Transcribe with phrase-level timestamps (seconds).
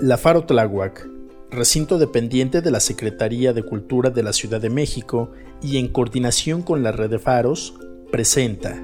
[0.00, 1.08] La Faro Tláhuac,
[1.50, 5.30] recinto dependiente de la Secretaría de Cultura de la Ciudad de México
[5.62, 7.74] y en coordinación con la red de faros,
[8.12, 8.80] presenta.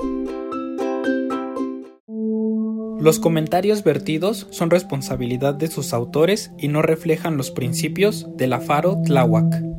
[3.01, 8.61] Los comentarios vertidos son responsabilidad de sus autores y no reflejan los principios de la
[8.61, 9.70] Faro Tláhuac.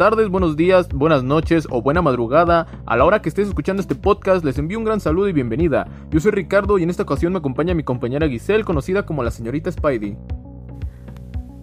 [0.00, 2.66] Tardes, buenos días, buenas noches o buena madrugada.
[2.86, 5.86] A la hora que estés escuchando este podcast, les envío un gran saludo y bienvenida.
[6.10, 9.30] Yo soy Ricardo y en esta ocasión me acompaña mi compañera Giselle, conocida como la
[9.30, 10.16] señorita Spidey.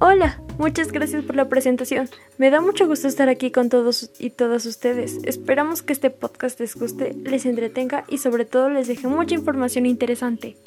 [0.02, 2.09] Hola, muchas gracias por la presentación.
[2.38, 5.17] Me da mucho gusto estar aquí con todos y todas ustedes.
[5.23, 9.88] Esperamos que este podcast les guste, les entretenga y sobre todo les deje mucha información
[9.88, 10.58] interesante.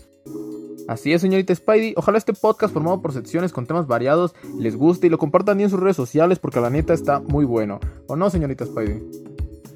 [0.91, 1.95] Así es, señorita Spidey.
[1.97, 5.71] Ojalá este podcast formado por secciones con temas variados les guste y lo compartan en
[5.71, 7.79] sus redes sociales porque la neta está muy bueno.
[8.09, 9.01] ¿O no, señorita Spidey?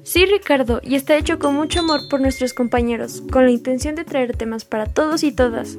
[0.03, 4.03] Sí, Ricardo, y está hecho con mucho amor por nuestros compañeros, con la intención de
[4.03, 5.77] traer temas para todos y todas,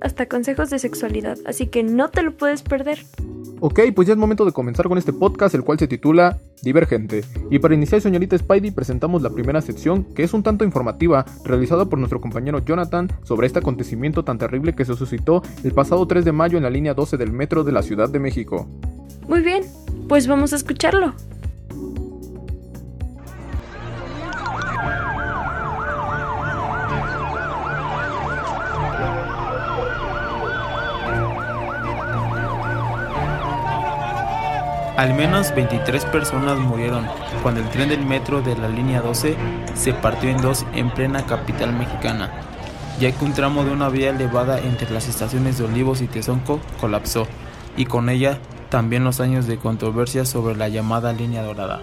[0.00, 3.04] hasta consejos de sexualidad, así que no te lo puedes perder.
[3.60, 7.24] Ok, pues ya es momento de comenzar con este podcast, el cual se titula Divergente.
[7.50, 11.86] Y para iniciar, señorita Spidey, presentamos la primera sección, que es un tanto informativa, realizada
[11.86, 16.24] por nuestro compañero Jonathan sobre este acontecimiento tan terrible que se suscitó el pasado 3
[16.24, 18.68] de mayo en la línea 12 del metro de la Ciudad de México.
[19.26, 19.64] Muy bien,
[20.08, 21.14] pues vamos a escucharlo.
[34.98, 37.06] Al menos 23 personas murieron
[37.44, 39.36] cuando el tren del metro de la línea 12
[39.74, 42.32] se partió en dos en plena capital mexicana,
[42.98, 46.58] ya que un tramo de una vía elevada entre las estaciones de Olivos y Tezonco
[46.80, 47.28] colapsó,
[47.76, 51.80] y con ella también los años de controversia sobre la llamada línea dorada.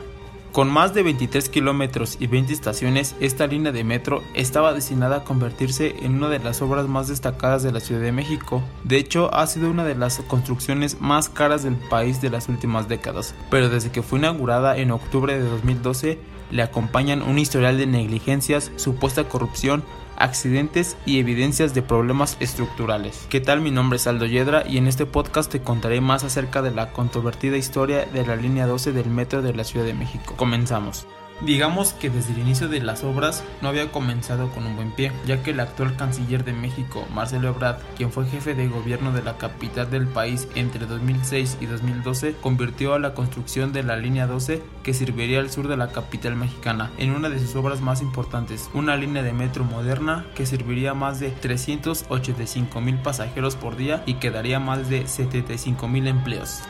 [0.56, 5.24] Con más de 23 kilómetros y 20 estaciones, esta línea de metro estaba destinada a
[5.26, 8.64] convertirse en una de las obras más destacadas de la Ciudad de México.
[8.86, 12.88] De hecho, ha sido una de las construcciones más caras del país de las últimas
[12.88, 13.36] décadas.
[13.52, 16.20] Pero desde que fue inaugurada en octubre de 2012,
[16.52, 19.84] le acompañan un historial de negligencias, supuesta corrupción,
[20.18, 23.26] accidentes y evidencias de problemas estructurales.
[23.30, 23.62] ¿Qué tal?
[23.62, 26.92] Mi nombre es Aldo Yedra y en este podcast te contaré más acerca de la
[26.92, 30.36] controvertida historia de la línea 12 del metro de la Ciudad de México.
[30.38, 31.08] Comenzamos.
[31.42, 35.12] Digamos que desde el inicio de las obras no había comenzado con un buen pie,
[35.26, 39.22] ya que el actual canciller de México, Marcelo Ebrard, quien fue jefe de gobierno de
[39.22, 44.28] la capital del país entre 2006 y 2012, convirtió a la construcción de la línea
[44.28, 48.02] 12, que serviría al sur de la capital mexicana, en una de sus obras más
[48.02, 53.76] importantes, una línea de metro moderna que serviría a más de 385 mil pasajeros por
[53.76, 56.62] día y que daría más de 75 mil empleos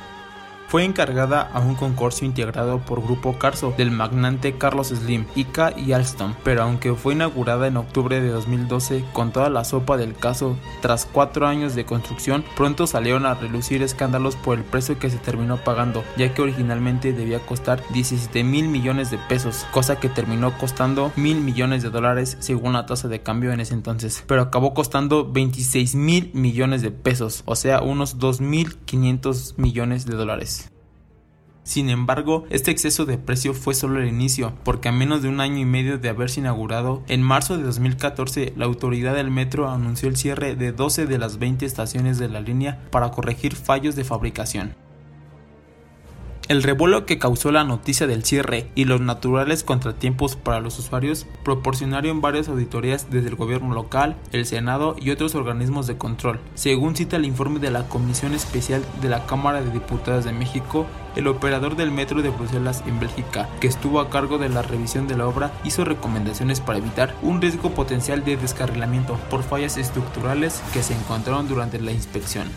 [0.67, 5.93] fue encargada a un consorcio integrado por Grupo Carso del magnate Carlos Slim, Ica y
[5.93, 10.57] Alstom, pero aunque fue inaugurada en octubre de 2012 con toda la sopa del caso,
[10.81, 15.17] tras cuatro años de construcción, pronto salieron a relucir escándalos por el precio que se
[15.17, 20.57] terminó pagando, ya que originalmente debía costar 17 mil millones de pesos, cosa que terminó
[20.57, 24.73] costando mil millones de dólares según la tasa de cambio en ese entonces, pero acabó
[24.73, 30.64] costando 26 mil millones de pesos, o sea, unos 2.500 millones de dólares.
[31.65, 35.41] Sin embargo, este exceso de precio fue solo el inicio, porque a menos de un
[35.41, 40.07] año y medio de haberse inaugurado, en marzo de 2014 la autoridad del metro anunció
[40.07, 44.03] el cierre de 12 de las 20 estaciones de la línea para corregir fallos de
[44.03, 44.84] fabricación.
[46.47, 51.25] El revuelo que causó la noticia del cierre y los naturales contratiempos para los usuarios
[51.43, 56.39] proporcionaron varias auditorías desde el gobierno local, el Senado y otros organismos de control.
[56.53, 60.85] Según cita el informe de la Comisión Especial de la Cámara de Diputados de México,
[61.15, 65.07] el operador del metro de Bruselas en Bélgica, que estuvo a cargo de la revisión
[65.07, 70.61] de la obra, hizo recomendaciones para evitar un riesgo potencial de descarrilamiento por fallas estructurales
[70.73, 72.49] que se encontraron durante la inspección.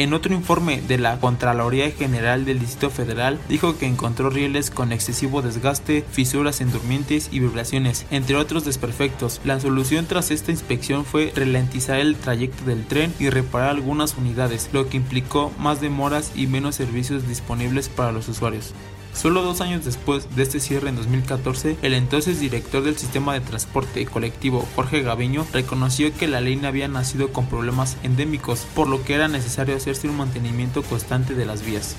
[0.00, 4.92] En otro informe de la Contraloría General del Distrito Federal dijo que encontró rieles con
[4.92, 9.42] excesivo desgaste, fisuras en durmientes y vibraciones, entre otros desperfectos.
[9.44, 14.70] La solución tras esta inspección fue ralentizar el trayecto del tren y reparar algunas unidades,
[14.72, 18.72] lo que implicó más demoras y menos servicios disponibles para los usuarios.
[19.14, 23.40] Solo dos años después de este cierre en 2014, el entonces director del sistema de
[23.40, 29.02] transporte colectivo Jorge Gaviño reconoció que la línea había nacido con problemas endémicos, por lo
[29.04, 31.96] que era necesario hacerse un mantenimiento constante de las vías.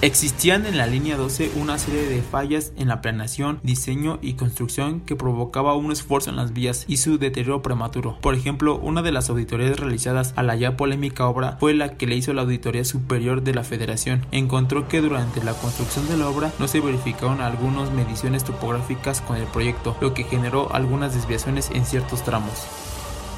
[0.00, 5.00] Existían en la línea 12 una serie de fallas en la planeación, diseño y construcción
[5.00, 8.16] que provocaba un esfuerzo en las vías y su deterioro prematuro.
[8.20, 12.06] Por ejemplo, una de las auditorías realizadas a la ya polémica obra fue la que
[12.06, 14.24] le hizo la Auditoría Superior de la Federación.
[14.30, 19.36] Encontró que durante la construcción de la obra no se verificaron algunas mediciones topográficas con
[19.36, 22.87] el proyecto, lo que generó algunas desviaciones en ciertos tramos.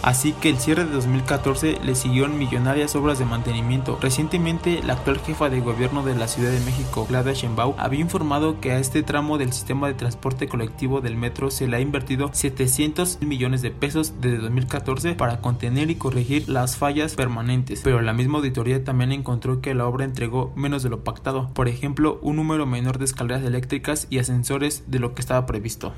[0.03, 3.99] Así que el cierre de 2014 le siguió en millonarias obras de mantenimiento.
[4.01, 8.61] Recientemente, la actual jefa de gobierno de la Ciudad de México, Claudia Sheinbaum, había informado
[8.61, 12.31] que a este tramo del sistema de transporte colectivo del metro se le ha invertido
[12.33, 17.81] 700 millones de pesos desde 2014 para contener y corregir las fallas permanentes.
[17.85, 21.51] Pero la misma auditoría también encontró que la obra entregó menos de lo pactado.
[21.53, 25.93] Por ejemplo, un número menor de escaleras eléctricas y ascensores de lo que estaba previsto.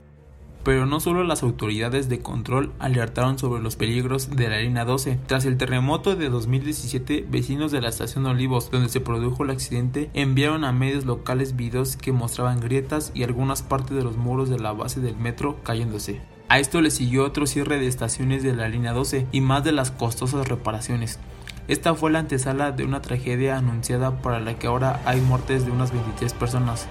[0.64, 5.18] Pero no solo las autoridades de control alertaron sobre los peligros de la línea 12.
[5.26, 10.10] Tras el terremoto de 2017, vecinos de la estación Olivos, donde se produjo el accidente,
[10.14, 14.60] enviaron a medios locales videos que mostraban grietas y algunas partes de los muros de
[14.60, 16.20] la base del metro cayéndose.
[16.48, 19.72] A esto le siguió otro cierre de estaciones de la línea 12 y más de
[19.72, 21.18] las costosas reparaciones.
[21.66, 25.70] Esta fue la antesala de una tragedia anunciada para la que ahora hay muertes de
[25.70, 26.88] unas 23 personas.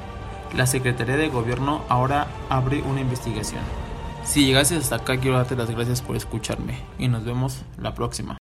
[0.55, 3.61] La Secretaría de Gobierno ahora abre una investigación.
[4.25, 8.37] Si llegases hasta acá quiero darte las gracias por escucharme y nos vemos la próxima.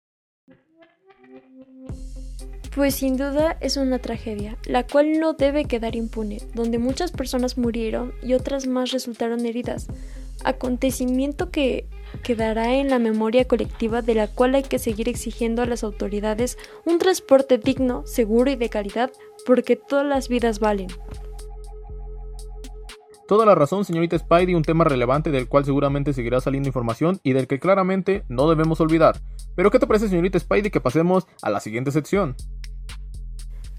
[2.75, 7.57] Pues sin duda es una tragedia, la cual no debe quedar impune, donde muchas personas
[7.57, 9.87] murieron y otras más resultaron heridas.
[10.45, 11.87] Acontecimiento que
[12.23, 16.59] quedará en la memoria colectiva de la cual hay que seguir exigiendo a las autoridades
[16.85, 19.11] un transporte digno, seguro y de calidad,
[19.47, 20.89] porque todas las vidas valen.
[23.27, 27.33] Toda la razón, señorita Spidey, un tema relevante del cual seguramente seguirá saliendo información y
[27.33, 29.19] del que claramente no debemos olvidar.
[29.57, 32.37] Pero ¿qué te parece, señorita Spidey, que pasemos a la siguiente sección?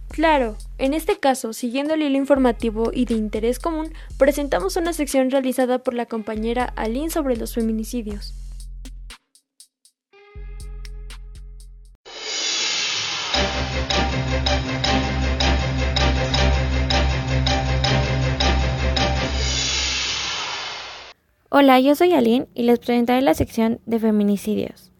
[0.10, 5.30] Claro, en este caso, siguiendo el hilo informativo y de interés común, presentamos una sección
[5.30, 8.45] realizada por la compañera Aline sobre los feminicidios.
[21.58, 24.92] Hola, yo soy Aline y les presentaré la sección de feminicidios.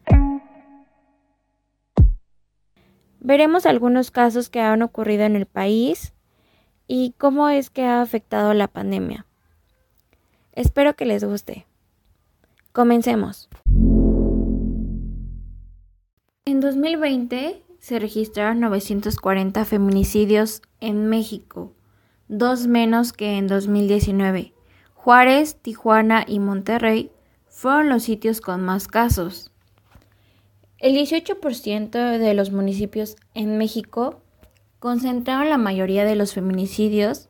[3.20, 6.14] Veremos algunos casos que han ocurrido en el país
[6.88, 9.26] y cómo es que ha afectado la pandemia.
[10.54, 11.68] Espero que les guste.
[12.72, 13.50] Comencemos.
[16.46, 21.74] En 2020 se registraron 940 feminicidios en México,
[22.30, 24.55] dos menos que en 2019
[25.06, 27.12] Juárez, Tijuana y Monterrey
[27.48, 29.52] fueron los sitios con más casos.
[30.80, 34.24] El 18% de los municipios en México
[34.80, 37.30] concentraron la mayoría de los feminicidios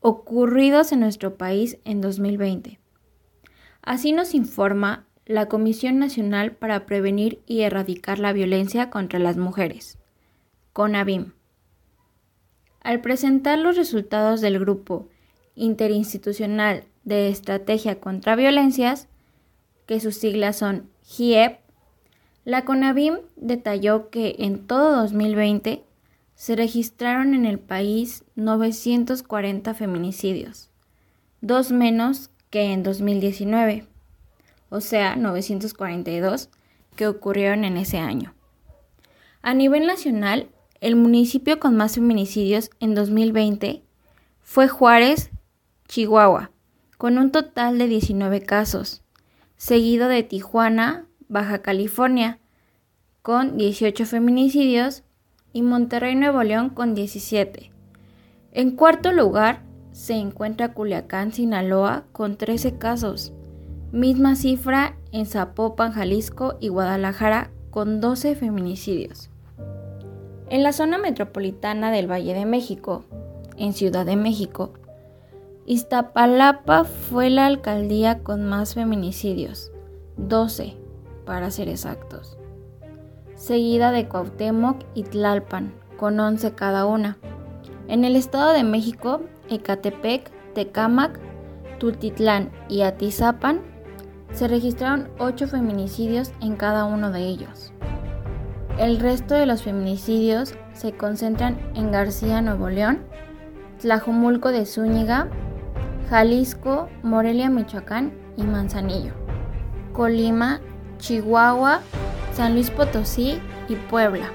[0.00, 2.80] ocurridos en nuestro país en 2020.
[3.80, 9.98] Así nos informa la Comisión Nacional para Prevenir y Erradicar la Violencia contra las Mujeres,
[10.72, 11.30] CONAVIM.
[12.80, 15.06] Al presentar los resultados del grupo
[15.54, 19.08] interinstitucional de Estrategia contra Violencias,
[19.86, 21.58] que sus siglas son GIEP,
[22.44, 25.84] la CONAVIM detalló que en todo 2020
[26.34, 30.70] se registraron en el país 940 feminicidios,
[31.40, 33.86] dos menos que en 2019,
[34.68, 36.50] o sea, 942
[36.96, 38.34] que ocurrieron en ese año.
[39.42, 40.48] A nivel nacional,
[40.80, 43.82] el municipio con más feminicidios en 2020
[44.42, 45.30] fue Juárez,
[45.88, 46.50] Chihuahua,
[46.98, 49.02] con un total de 19 casos,
[49.56, 52.38] seguido de Tijuana, Baja California,
[53.22, 55.02] con 18 feminicidios,
[55.54, 57.70] y Monterrey, Nuevo León, con 17.
[58.52, 63.32] En cuarto lugar se encuentra Culiacán, Sinaloa, con 13 casos,
[63.92, 69.30] misma cifra en Zapopan, Jalisco y Guadalajara, con 12 feminicidios.
[70.50, 73.04] En la zona metropolitana del Valle de México,
[73.56, 74.72] en Ciudad de México,
[75.66, 79.72] Iztapalapa fue la alcaldía con más feminicidios,
[80.18, 80.76] 12
[81.24, 82.36] para ser exactos,
[83.34, 87.16] seguida de Cuauhtémoc y Tlalpan, con 11 cada una.
[87.88, 91.18] En el Estado de México, Ecatepec, Tecámac,
[91.78, 93.62] Tultitlán y Atizapan
[94.32, 97.72] se registraron 8 feminicidios en cada uno de ellos.
[98.78, 102.98] El resto de los feminicidios se concentran en García, Nuevo León,
[103.80, 105.30] Tlajomulco de Zúñiga,
[106.14, 109.10] Jalisco, Morelia, Michoacán y Manzanillo,
[109.92, 110.60] Colima,
[110.98, 111.80] Chihuahua,
[112.32, 114.30] San Luis Potosí y Puebla.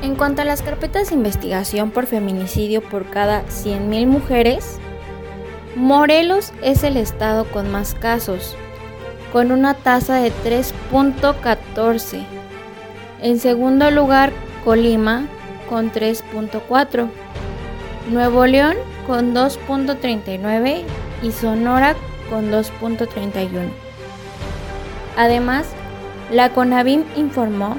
[0.00, 4.78] En cuanto a las carpetas de investigación por feminicidio por cada 100.000 mujeres,
[5.74, 8.54] Morelos es el estado con más casos,
[9.32, 12.24] con una tasa de 3.14.
[13.22, 14.30] En segundo lugar,
[14.64, 15.26] Colima,
[15.68, 17.10] con 3.4.
[18.12, 18.76] Nuevo León,
[19.08, 20.84] con 2.39
[21.22, 21.96] y Sonora,
[22.30, 23.48] con 2.31.
[25.16, 25.66] Además,
[26.30, 27.76] la CONAVIM informó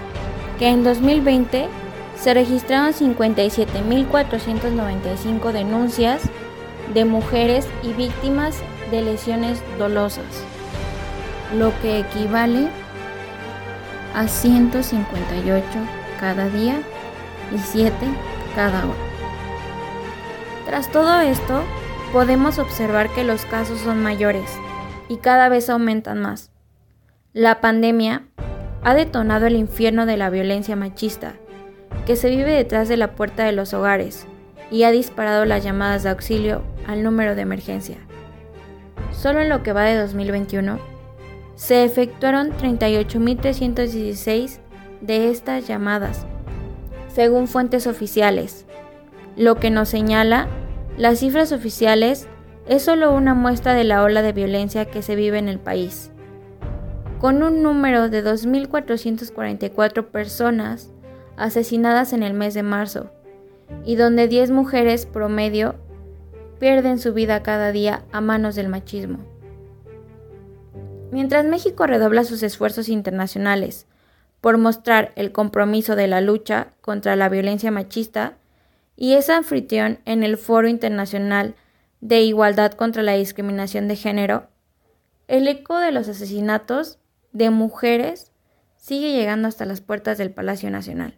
[0.57, 1.69] que en 2020
[2.19, 6.23] se registraron 57.495 denuncias
[6.93, 8.57] de mujeres y víctimas
[8.91, 10.25] de lesiones dolosas,
[11.55, 12.67] lo que equivale
[14.15, 15.63] a 158
[16.19, 16.81] cada día
[17.55, 17.93] y 7
[18.55, 19.08] cada hora.
[20.69, 21.63] Tras todo esto,
[22.13, 24.51] podemos observar que los casos son mayores
[25.07, 26.51] y cada vez aumentan más.
[27.33, 28.27] La pandemia
[28.83, 31.33] ha detonado el infierno de la violencia machista
[32.05, 34.27] que se vive detrás de la puerta de los hogares
[34.69, 37.97] y ha disparado las llamadas de auxilio al número de emergencia.
[39.11, 40.77] Solo en lo que va de 2021,
[41.55, 44.59] se efectuaron 38.316
[45.01, 46.27] de estas llamadas,
[47.07, 48.67] según fuentes oficiales,
[49.39, 50.49] lo que nos señala
[50.97, 52.27] las cifras oficiales
[52.67, 56.11] es solo una muestra de la ola de violencia que se vive en el país.
[57.19, 60.91] Con un número de 2.444 personas
[61.37, 63.11] asesinadas en el mes de marzo,
[63.85, 65.75] y donde 10 mujeres promedio
[66.59, 69.19] pierden su vida cada día a manos del machismo.
[71.11, 73.87] Mientras México redobla sus esfuerzos internacionales
[74.41, 78.35] por mostrar el compromiso de la lucha contra la violencia machista
[79.01, 81.55] y es anfitrión en el Foro Internacional
[82.01, 84.49] de Igualdad contra la Discriminación de Género,
[85.29, 86.99] el eco de los asesinatos
[87.31, 88.33] de mujeres
[88.75, 91.17] sigue llegando hasta las puertas del Palacio Nacional.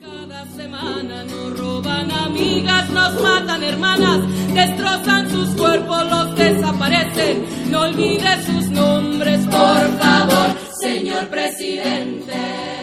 [0.00, 7.44] Cada semana nos roban amigas, nos matan hermanas, destrozan sus cuerpos, los desaparecen.
[7.70, 12.75] No olvide sus nombres, por favor, señor presidente.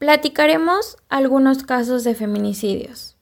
[0.00, 3.18] Platicaremos algunos casos de feminicidios.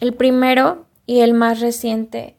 [0.00, 2.36] El primero y el más reciente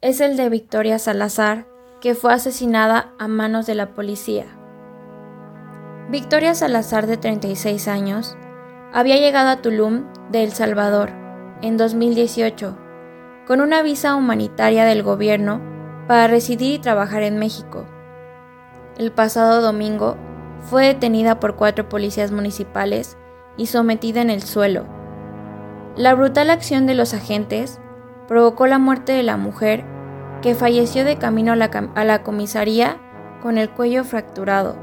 [0.00, 1.68] es el de Victoria Salazar,
[2.00, 4.46] que fue asesinada a manos de la policía.
[6.10, 8.36] Victoria Salazar, de 36 años,
[8.92, 11.12] había llegado a Tulum de El Salvador
[11.62, 12.89] en 2018
[13.50, 15.60] con una visa humanitaria del gobierno
[16.06, 17.84] para residir y trabajar en México.
[18.96, 20.16] El pasado domingo
[20.60, 23.18] fue detenida por cuatro policías municipales
[23.56, 24.86] y sometida en el suelo.
[25.96, 27.80] La brutal acción de los agentes
[28.28, 29.84] provocó la muerte de la mujer
[30.42, 32.98] que falleció de camino a la, comisaría
[33.42, 34.76] con el cuello fracturado.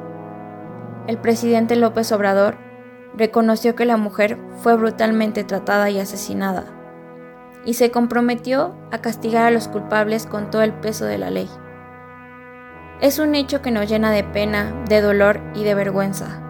[1.07, 2.57] El presidente López Obrador
[3.15, 6.76] reconoció que la mujer fue brutalmente tratada y asesinada,
[7.67, 11.49] y se comprometió a castigar a los culpables con todo el peso de la ley.
[13.01, 16.41] Es un hecho que nos llena de pena, de dolor y de vergüenza,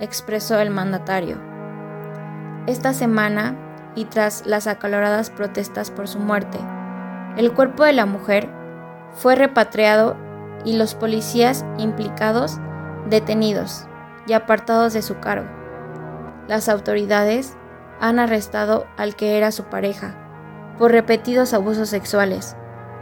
[0.00, 1.36] expresó el mandatario.
[2.66, 3.56] Esta semana,
[3.94, 6.58] y tras las acaloradas protestas por su muerte.
[7.36, 8.48] El cuerpo de la mujer
[9.12, 10.16] fue repatriado
[10.64, 12.58] y los policías implicados
[13.08, 13.86] detenidos
[14.26, 15.48] y apartados de su cargo.
[16.48, 17.56] Las autoridades
[18.00, 20.19] han arrestado al que era su pareja
[20.80, 22.56] por repetidos abusos sexuales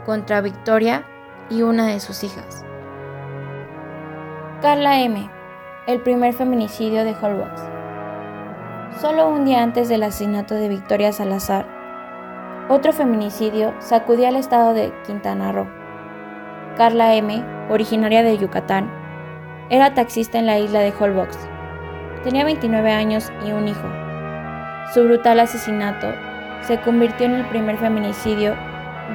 [0.05, 1.05] contra Victoria
[1.49, 2.65] y una de sus hijas.
[4.61, 5.31] Carla M.,
[5.87, 7.61] el primer feminicidio de Holbox.
[8.99, 11.65] Solo un día antes del asesinato de Victoria Salazar,
[12.67, 15.69] otro feminicidio sacudió al estado de Quintana Roo.
[16.75, 18.91] Carla M., originaria de Yucatán,
[19.69, 21.37] era taxista en la isla de Holbox.
[22.25, 23.87] Tenía 29 años y un hijo.
[24.93, 26.28] Su brutal asesinato
[26.61, 28.55] se convirtió en el primer feminicidio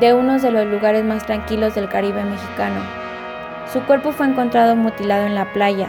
[0.00, 2.80] de uno de los lugares más tranquilos del Caribe mexicano.
[3.72, 5.88] Su cuerpo fue encontrado mutilado en la playa.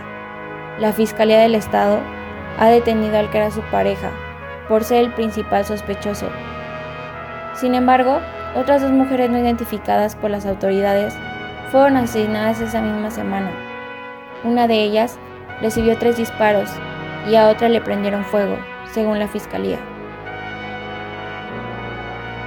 [0.79, 1.99] La Fiscalía del Estado
[2.59, 4.11] ha detenido al que era su pareja,
[4.67, 6.27] por ser el principal sospechoso.
[7.53, 8.19] Sin embargo,
[8.55, 11.17] otras dos mujeres no identificadas por las autoridades
[11.71, 13.51] fueron asesinadas esa misma semana.
[14.43, 15.17] Una de ellas
[15.61, 16.69] recibió tres disparos
[17.29, 18.57] y a otra le prendieron fuego,
[18.91, 19.79] según la fiscalía.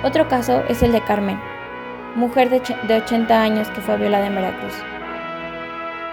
[0.05, 1.41] Otro caso es el de Carmen,
[2.15, 4.75] mujer de, de 80 años que fue violada en Veracruz.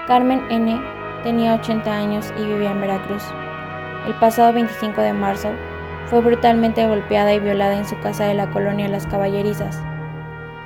[0.08, 0.82] Carmen N.
[1.24, 3.24] tenía 80 años y vivía en Veracruz.
[4.08, 5.50] El pasado 25 de marzo
[6.08, 9.80] fue brutalmente golpeada y violada en su casa de la colonia Las Caballerizas.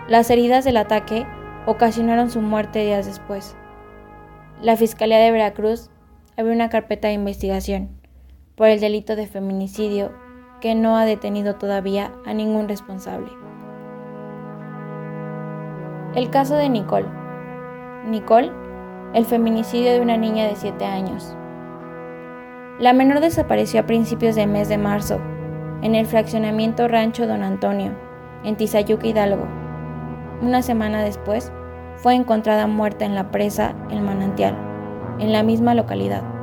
[0.08, 1.26] Las heridas del ataque
[1.66, 3.58] ocasionaron su muerte días después.
[4.62, 5.90] La Fiscalía de Veracruz
[6.38, 7.90] abrió una carpeta de investigación
[8.56, 10.14] por el delito de feminicidio
[10.62, 13.32] que no ha detenido todavía a ningún responsable.
[16.16, 17.08] El caso de Nicole.
[18.08, 18.52] Nicole,
[19.14, 21.36] el feminicidio de una niña de 7 años.
[22.80, 25.20] La menor desapareció a principios del mes de marzo,
[25.82, 27.92] en el fraccionamiento Rancho Don Antonio,
[28.44, 29.46] en Tizayuca, Hidalgo.
[30.42, 31.52] Una semana después,
[31.98, 34.58] fue encontrada muerta en la presa El Manantial,
[35.20, 36.39] en la misma localidad.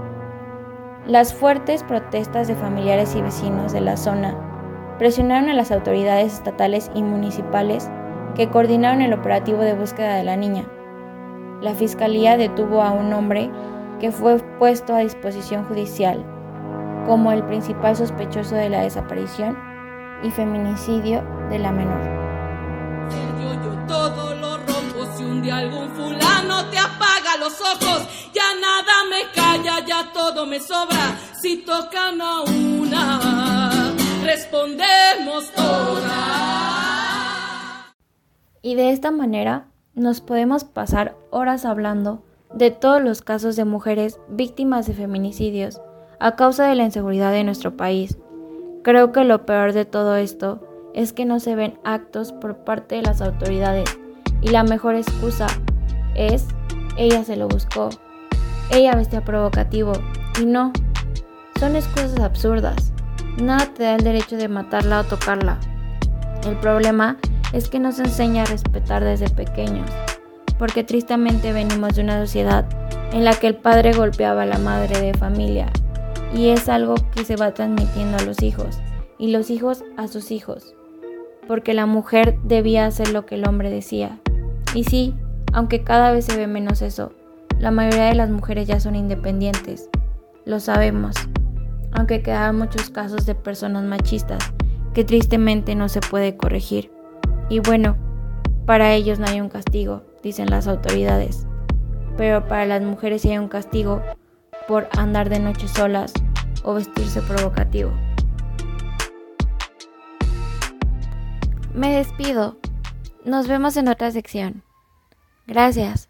[1.06, 4.34] Las fuertes protestas de familiares y vecinos de la zona
[4.98, 7.88] presionaron a las autoridades estatales y municipales
[8.34, 10.64] que coordinaron el operativo de búsqueda de la niña.
[11.62, 13.52] La fiscalía detuvo a un hombre
[14.00, 16.24] que fue puesto a disposición judicial
[17.06, 19.56] como el principal sospechoso de la desaparición
[20.24, 22.00] y feminicidio de la menor.
[23.86, 28.08] Todo lo rompo si algún fulano te apaga los ojos.
[28.32, 31.18] Ya nada me calla, ya todo me sobra.
[31.40, 33.94] Si tocan a una,
[34.24, 36.36] respondemos todas.
[38.62, 42.22] Y de esta manera nos podemos pasar horas hablando
[42.52, 45.80] de todos los casos de mujeres víctimas de feminicidios
[46.20, 48.18] a causa de la inseguridad de nuestro país.
[48.82, 50.60] Creo que lo peor de todo esto
[50.94, 53.98] es que no se ven actos por parte de las autoridades
[54.40, 55.46] y la mejor excusa
[56.16, 56.46] es
[56.96, 57.90] ella se lo buscó,
[58.70, 59.92] ella vestía provocativo
[60.40, 60.72] y no,
[61.60, 62.92] son excusas absurdas.
[63.40, 65.58] Nada te da el derecho de matarla o tocarla.
[66.46, 67.18] El problema
[67.52, 69.90] es que nos enseña a respetar desde pequeños,
[70.58, 72.66] porque tristemente venimos de una sociedad
[73.12, 75.70] en la que el padre golpeaba a la madre de familia
[76.34, 78.78] y es algo que se va transmitiendo a los hijos
[79.18, 80.74] y los hijos a sus hijos,
[81.46, 84.18] porque la mujer debía hacer lo que el hombre decía.
[84.74, 85.14] Y sí,
[85.56, 87.12] aunque cada vez se ve menos eso,
[87.58, 89.88] la mayoría de las mujeres ya son independientes,
[90.44, 91.16] lo sabemos,
[91.92, 94.52] aunque quedan muchos casos de personas machistas
[94.92, 96.92] que tristemente no se puede corregir.
[97.48, 97.96] Y bueno,
[98.66, 101.46] para ellos no hay un castigo, dicen las autoridades,
[102.18, 104.02] pero para las mujeres sí hay un castigo
[104.68, 106.12] por andar de noche solas
[106.64, 107.92] o vestirse provocativo.
[111.72, 112.58] Me despido.
[113.24, 114.65] Nos vemos en otra sección.
[115.46, 116.08] Gracias.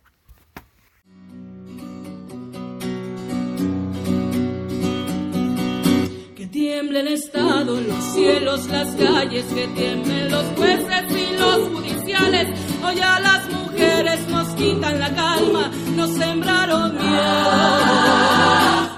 [6.34, 12.48] Que tiemblen estado los cielos, las calles, que tiemblen los jueces y los judiciales.
[12.82, 17.80] Hoy a las mujeres nos quitan la calma, nos sembraron miedo,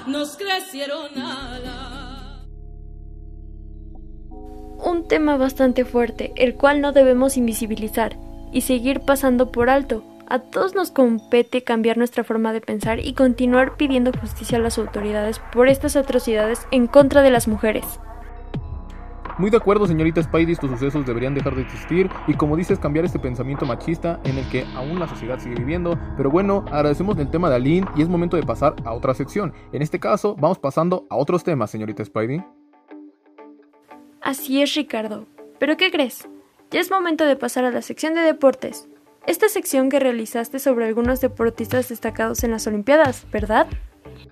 [0.07, 2.45] nos crecieron alas.
[4.85, 8.15] Un tema bastante fuerte, el cual no debemos invisibilizar
[8.53, 10.03] y seguir pasando por alto.
[10.31, 14.77] A todos nos compete cambiar nuestra forma de pensar y continuar pidiendo justicia a las
[14.77, 17.99] autoridades por estas atrocidades en contra de las mujeres.
[19.39, 23.05] Muy de acuerdo, señorita Spidey, estos sucesos deberían dejar de existir y como dices, cambiar
[23.05, 25.97] este pensamiento machista en el que aún la sociedad sigue viviendo.
[26.15, 29.53] Pero bueno, agradecemos el tema de Aline y es momento de pasar a otra sección.
[29.71, 32.43] En este caso, vamos pasando a otros temas, señorita Spidey.
[34.21, 35.25] Así es, Ricardo.
[35.57, 36.27] ¿Pero qué crees?
[36.69, 38.88] Ya es momento de pasar a la sección de deportes.
[39.29, 43.67] Esta sección que realizaste sobre algunos deportistas destacados en las Olimpiadas, ¿verdad?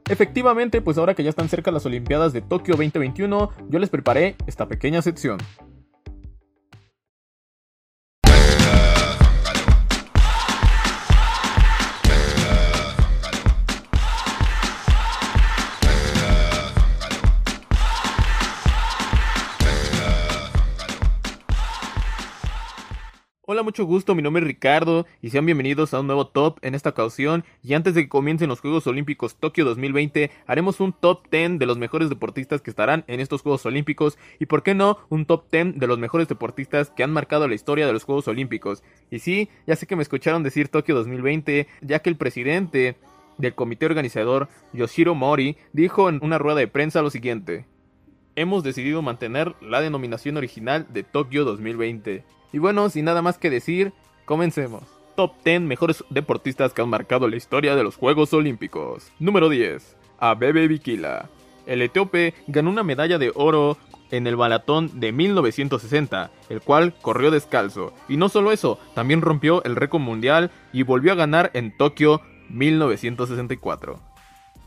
[0.09, 4.35] Efectivamente, pues ahora que ya están cerca las Olimpiadas de Tokio 2021, yo les preparé
[4.47, 5.37] esta pequeña sección.
[23.57, 26.75] Hola, mucho gusto, mi nombre es Ricardo y sean bienvenidos a un nuevo top en
[26.75, 31.25] esta ocasión y antes de que comiencen los Juegos Olímpicos Tokio 2020 haremos un top
[31.31, 34.99] 10 de los mejores deportistas que estarán en estos Juegos Olímpicos y por qué no
[35.09, 38.27] un top 10 de los mejores deportistas que han marcado la historia de los Juegos
[38.27, 38.83] Olímpicos.
[39.09, 42.95] Y sí, ya sé que me escucharon decir Tokio 2020 ya que el presidente
[43.39, 47.65] del comité organizador Yoshiro Mori dijo en una rueda de prensa lo siguiente.
[48.37, 52.23] Hemos decidido mantener la denominación original de Tokio 2020.
[52.53, 53.93] Y bueno, sin nada más que decir,
[54.25, 54.83] comencemos.
[55.15, 59.11] Top 10 mejores deportistas que han marcado la historia de los Juegos Olímpicos.
[59.17, 59.97] Número 10.
[60.19, 61.29] Abebe Bikila.
[61.65, 63.75] El etíope ganó una medalla de oro
[64.11, 67.91] en el maratón de 1960, el cual corrió descalzo.
[68.07, 72.21] Y no solo eso, también rompió el récord mundial y volvió a ganar en Tokio
[72.49, 73.99] 1964.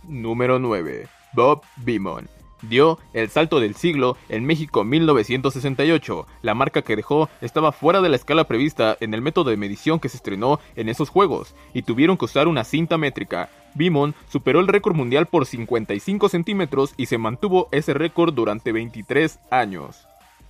[0.09, 1.07] Número 9.
[1.35, 2.40] Bob Beamon.
[2.63, 6.27] Dio el salto del siglo en México 1968.
[6.43, 10.01] La marca que dejó estaba fuera de la escala prevista en el método de medición
[10.01, 13.49] que se estrenó en esos juegos, y tuvieron que usar una cinta métrica.
[13.75, 19.39] Beamon superó el récord mundial por 55 centímetros y se mantuvo ese récord durante 23
[19.51, 20.07] años.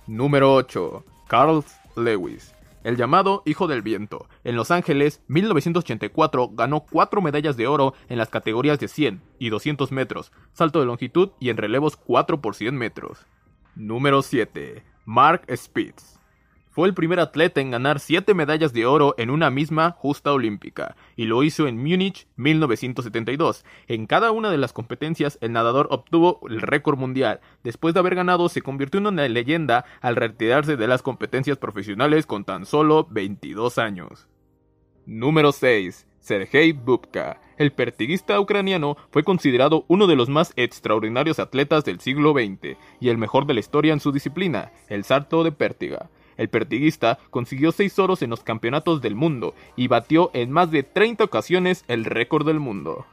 [0.07, 1.03] Número 8.
[1.27, 1.63] Carl
[1.95, 2.53] Lewis.
[2.83, 4.27] El llamado Hijo del Viento.
[4.43, 9.49] En Los Ángeles, 1984, ganó cuatro medallas de oro en las categorías de 100 y
[9.49, 13.25] 200 metros, salto de longitud y en relevos 4 por 100 metros.
[13.75, 14.83] Número 7.
[15.05, 16.20] Mark Spitz.
[16.71, 20.95] Fue el primer atleta en ganar 7 medallas de oro en una misma justa olímpica,
[21.17, 23.65] y lo hizo en Múnich 1972.
[23.87, 27.41] En cada una de las competencias, el nadador obtuvo el récord mundial.
[27.61, 32.25] Después de haber ganado, se convirtió en una leyenda al retirarse de las competencias profesionales
[32.25, 34.29] con tan solo 22 años.
[35.05, 36.07] Número 6.
[36.21, 37.41] Sergei Bubka.
[37.57, 43.09] El pertiguista ucraniano fue considerado uno de los más extraordinarios atletas del siglo XX y
[43.09, 46.09] el mejor de la historia en su disciplina, el salto de pértiga.
[46.41, 50.81] El pertiguista consiguió 6 oros en los campeonatos del mundo y batió en más de
[50.81, 53.05] 30 ocasiones el récord del mundo.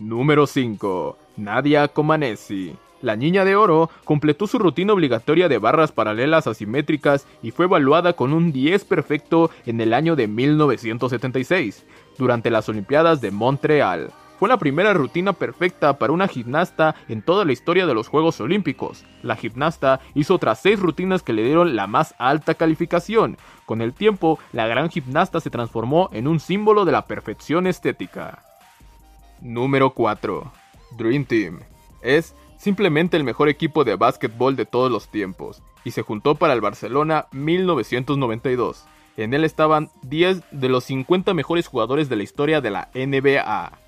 [0.00, 1.16] Número 5.
[1.36, 2.74] Nadia Comaneci.
[3.00, 8.14] La niña de oro completó su rutina obligatoria de barras paralelas asimétricas y fue evaluada
[8.14, 11.86] con un 10 perfecto en el año de 1976,
[12.18, 14.10] durante las Olimpiadas de Montreal.
[14.38, 18.38] Fue la primera rutina perfecta para una gimnasta en toda la historia de los Juegos
[18.40, 19.04] Olímpicos.
[19.22, 23.38] La gimnasta hizo otras seis rutinas que le dieron la más alta calificación.
[23.64, 28.42] Con el tiempo, la gran gimnasta se transformó en un símbolo de la perfección estética.
[29.40, 30.52] Número 4.
[30.98, 31.60] Dream Team.
[32.02, 36.52] Es simplemente el mejor equipo de básquetbol de todos los tiempos, y se juntó para
[36.52, 38.84] el Barcelona 1992.
[39.16, 43.85] En él estaban 10 de los 50 mejores jugadores de la historia de la NBA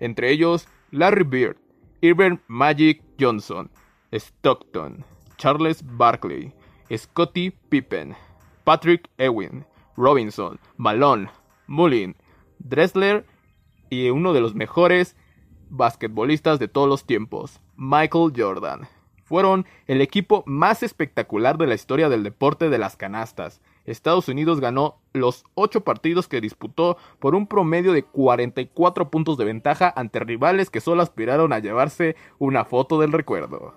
[0.00, 1.56] entre ellos Larry Bird,
[2.00, 3.70] Irving Magic Johnson,
[4.12, 5.04] Stockton,
[5.36, 6.52] Charles Barkley,
[6.94, 8.14] Scottie Pippen,
[8.64, 9.64] Patrick Ewing,
[9.96, 11.28] Robinson, Malone,
[11.66, 12.16] Mullin,
[12.58, 13.26] Dressler
[13.90, 15.16] y uno de los mejores
[15.70, 18.88] basquetbolistas de todos los tiempos, Michael Jordan.
[19.24, 24.60] Fueron el equipo más espectacular de la historia del deporte de las canastas Estados Unidos
[24.60, 30.20] ganó los 8 partidos que disputó por un promedio de 44 puntos de ventaja ante
[30.20, 33.74] rivales que solo aspiraron a llevarse una foto del recuerdo.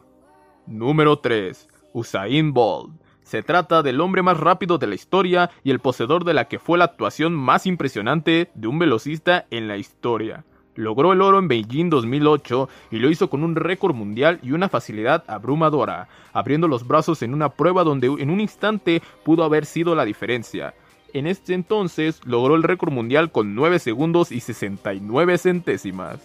[0.65, 1.67] Número 3.
[1.93, 2.91] Usain Bolt.
[3.24, 6.58] Se trata del hombre más rápido de la historia y el poseedor de la que
[6.58, 10.45] fue la actuación más impresionante de un velocista en la historia.
[10.80, 14.70] Logró el oro en Beijing 2008 y lo hizo con un récord mundial y una
[14.70, 19.94] facilidad abrumadora, abriendo los brazos en una prueba donde en un instante pudo haber sido
[19.94, 20.74] la diferencia.
[21.12, 26.22] En este entonces logró el récord mundial con 9 segundos y 69 centésimas.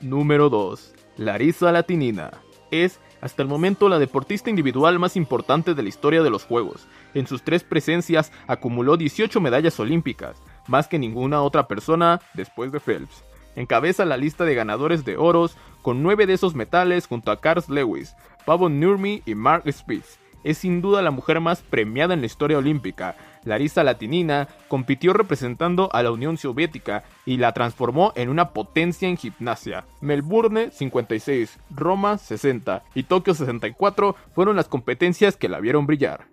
[0.00, 0.94] Número 2.
[1.16, 2.30] Larissa Latinina.
[2.70, 6.86] Es hasta el momento la deportista individual más importante de la historia de los Juegos.
[7.12, 12.78] En sus tres presencias acumuló 18 medallas olímpicas, más que ninguna otra persona después de
[12.78, 13.24] Phelps.
[13.60, 17.62] Encabeza la lista de ganadores de oros con nueve de esos metales junto a Carl
[17.68, 20.18] Lewis, Pavon Nurmi y Mark Spitz.
[20.42, 23.16] Es sin duda la mujer más premiada en la historia olímpica.
[23.44, 29.18] Larissa Latinina compitió representando a la Unión Soviética y la transformó en una potencia en
[29.18, 29.84] gimnasia.
[30.00, 36.28] Melbourne 56, Roma 60 y Tokio 64 fueron las competencias que la vieron brillar.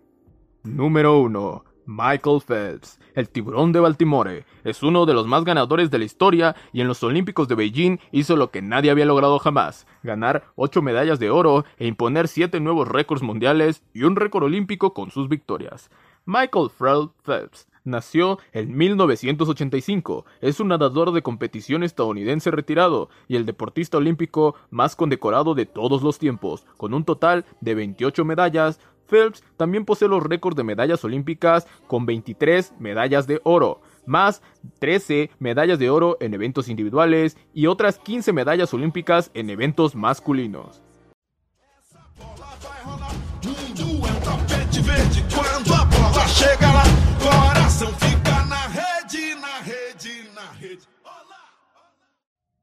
[0.64, 1.67] Número 1.
[1.88, 6.54] Michael Phelps, el tiburón de Baltimore, es uno de los más ganadores de la historia
[6.74, 10.82] y en los Olímpicos de Beijing hizo lo que nadie había logrado jamás, ganar 8
[10.82, 15.30] medallas de oro e imponer 7 nuevos récords mundiales y un récord olímpico con sus
[15.30, 15.90] victorias.
[16.26, 23.98] Michael Phelps nació en 1985, es un nadador de competición estadounidense retirado y el deportista
[23.98, 29.86] olímpico más condecorado de todos los tiempos, con un total de 28 medallas, Phelps también
[29.86, 34.42] posee los récords de medallas olímpicas con 23 medallas de oro, más
[34.80, 40.82] 13 medallas de oro en eventos individuales y otras 15 medallas olímpicas en eventos masculinos.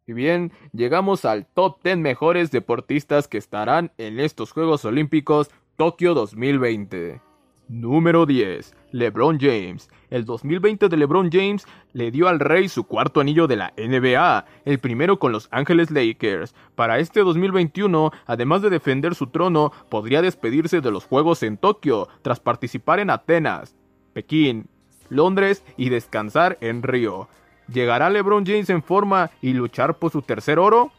[0.07, 6.15] Y bien, llegamos al top 10 mejores deportistas que estarán en estos Juegos Olímpicos Tokio
[6.15, 7.21] 2020.
[7.67, 8.77] Número 10.
[8.93, 9.91] LeBron James.
[10.09, 14.45] El 2020 de LeBron James le dio al Rey su cuarto anillo de la NBA,
[14.67, 16.55] el primero con Los Ángeles Lakers.
[16.77, 22.07] Para este 2021, además de defender su trono, podría despedirse de los Juegos en Tokio,
[22.23, 23.75] tras participar en Atenas,
[24.13, 24.69] Pekín,
[25.09, 27.29] Londres y descansar en Río.
[27.67, 30.93] ¿Llegará LeBron James en forma y luchar por su tercer oro?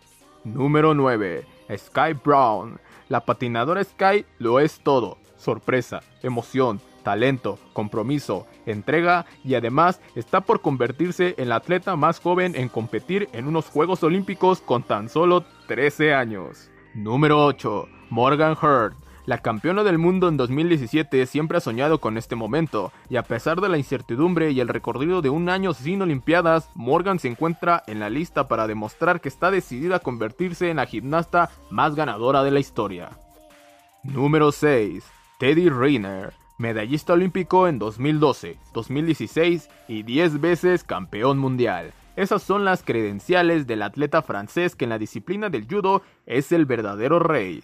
[0.43, 1.45] Número 9.
[1.77, 2.77] Sky Brown.
[3.09, 10.61] La patinadora Sky lo es todo sorpresa, emoción, talento, compromiso, entrega y además está por
[10.61, 15.45] convertirse en la atleta más joven en competir en unos Juegos Olímpicos con tan solo
[15.67, 16.69] 13 años.
[16.93, 17.87] Número 8.
[18.09, 18.95] Morgan Hurt.
[19.25, 23.59] La campeona del mundo en 2017 siempre ha soñado con este momento, y a pesar
[23.59, 27.99] de la incertidumbre y el recorrido de un año sin Olimpiadas, Morgan se encuentra en
[27.99, 32.51] la lista para demostrar que está decidida a convertirse en la gimnasta más ganadora de
[32.51, 33.09] la historia.
[34.03, 35.03] Número 6.
[35.39, 41.93] Teddy Riner, medallista olímpico en 2012, 2016 y 10 veces campeón mundial.
[42.15, 46.65] Esas son las credenciales del atleta francés que en la disciplina del judo es el
[46.65, 47.63] verdadero rey.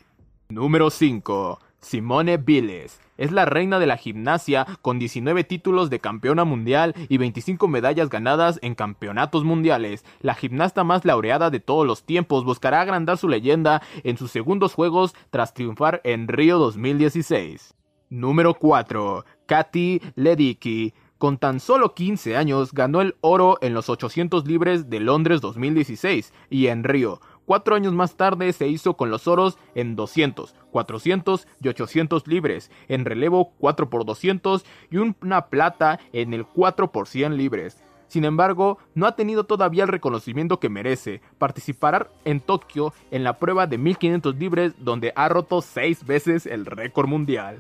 [0.51, 1.59] Número 5.
[1.79, 2.99] Simone Biles.
[3.17, 8.09] Es la reina de la gimnasia con 19 títulos de campeona mundial y 25 medallas
[8.09, 10.03] ganadas en campeonatos mundiales.
[10.19, 14.73] La gimnasta más laureada de todos los tiempos buscará agrandar su leyenda en sus segundos
[14.73, 17.73] juegos tras triunfar en Río 2016.
[18.09, 19.23] Número 4.
[19.45, 20.93] Katy Ledecky.
[21.21, 26.33] Con tan solo 15 años ganó el oro en los 800 libres de Londres 2016
[26.49, 31.49] y en Río, Cuatro años más tarde se hizo con los oros en 200, 400
[31.61, 37.09] y 800 libres, en relevo 4 por 200 y una plata en el 4 por
[37.09, 37.83] 100 libres.
[38.07, 41.19] Sin embargo, no ha tenido todavía el reconocimiento que merece.
[41.39, 46.65] Participará en Tokio en la prueba de 1500 libres donde ha roto 6 veces el
[46.65, 47.59] récord mundial.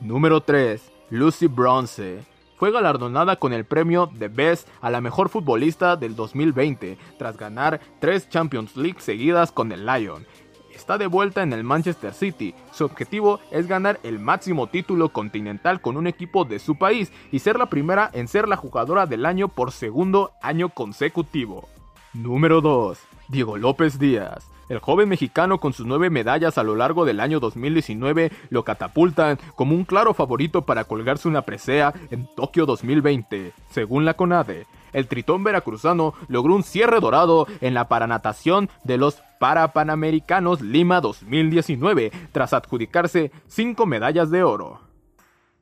[0.00, 0.80] Número 3.
[1.10, 2.20] Lucy Bronze
[2.62, 7.80] fue galardonada con el premio The Best a la mejor futbolista del 2020, tras ganar
[7.98, 10.24] tres Champions League seguidas con el Lyon.
[10.72, 12.54] Está de vuelta en el Manchester City.
[12.70, 17.40] Su objetivo es ganar el máximo título continental con un equipo de su país y
[17.40, 21.68] ser la primera en ser la jugadora del año por segundo año consecutivo.
[22.12, 22.96] Número 2.
[23.26, 24.51] Diego López Díaz.
[24.72, 29.38] El joven mexicano con sus nueve medallas a lo largo del año 2019 lo catapultan
[29.54, 34.66] como un claro favorito para colgarse una presea en Tokio 2020, según la CONADE.
[34.94, 42.10] El tritón veracruzano logró un cierre dorado en la paranatación de los Parapanamericanos Lima 2019
[42.32, 44.80] tras adjudicarse cinco medallas de oro.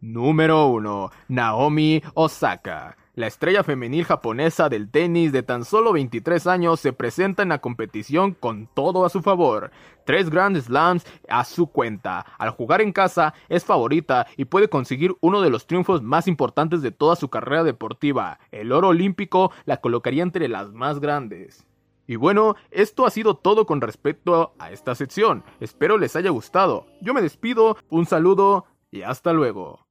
[0.00, 1.10] Número 1.
[1.26, 2.96] Naomi Osaka.
[3.20, 7.60] La estrella femenil japonesa del tenis de tan solo 23 años se presenta en la
[7.60, 9.72] competición con todo a su favor.
[10.06, 12.24] Tres Grand Slams a su cuenta.
[12.38, 16.80] Al jugar en casa es favorita y puede conseguir uno de los triunfos más importantes
[16.80, 18.38] de toda su carrera deportiva.
[18.52, 21.66] El oro olímpico la colocaría entre las más grandes.
[22.06, 25.44] Y bueno, esto ha sido todo con respecto a esta sección.
[25.60, 26.86] Espero les haya gustado.
[27.02, 29.89] Yo me despido, un saludo y hasta luego.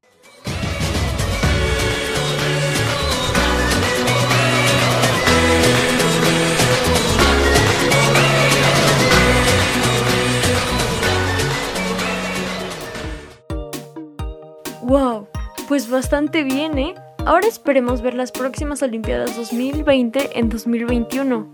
[14.89, 15.27] ¡Wow!
[15.67, 16.95] Pues bastante bien, ¿eh?
[17.23, 21.47] Ahora esperemos ver las próximas Olimpiadas 2020 en 2021.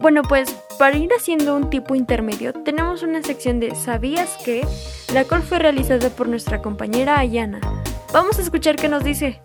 [0.00, 4.66] Bueno, pues para ir haciendo un tipo intermedio, tenemos una sección de ¿Sabías que?
[5.12, 7.60] La cual fue realizada por nuestra compañera Ayana.
[8.10, 9.42] Vamos a escuchar qué nos dice.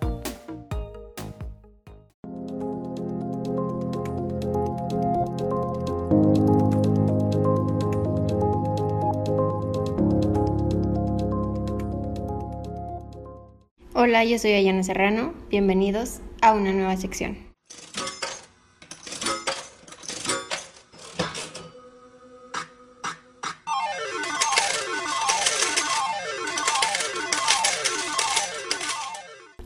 [14.15, 15.34] Hola, yo soy Ayana Serrano.
[15.49, 17.38] Bienvenidos a una nueva sección.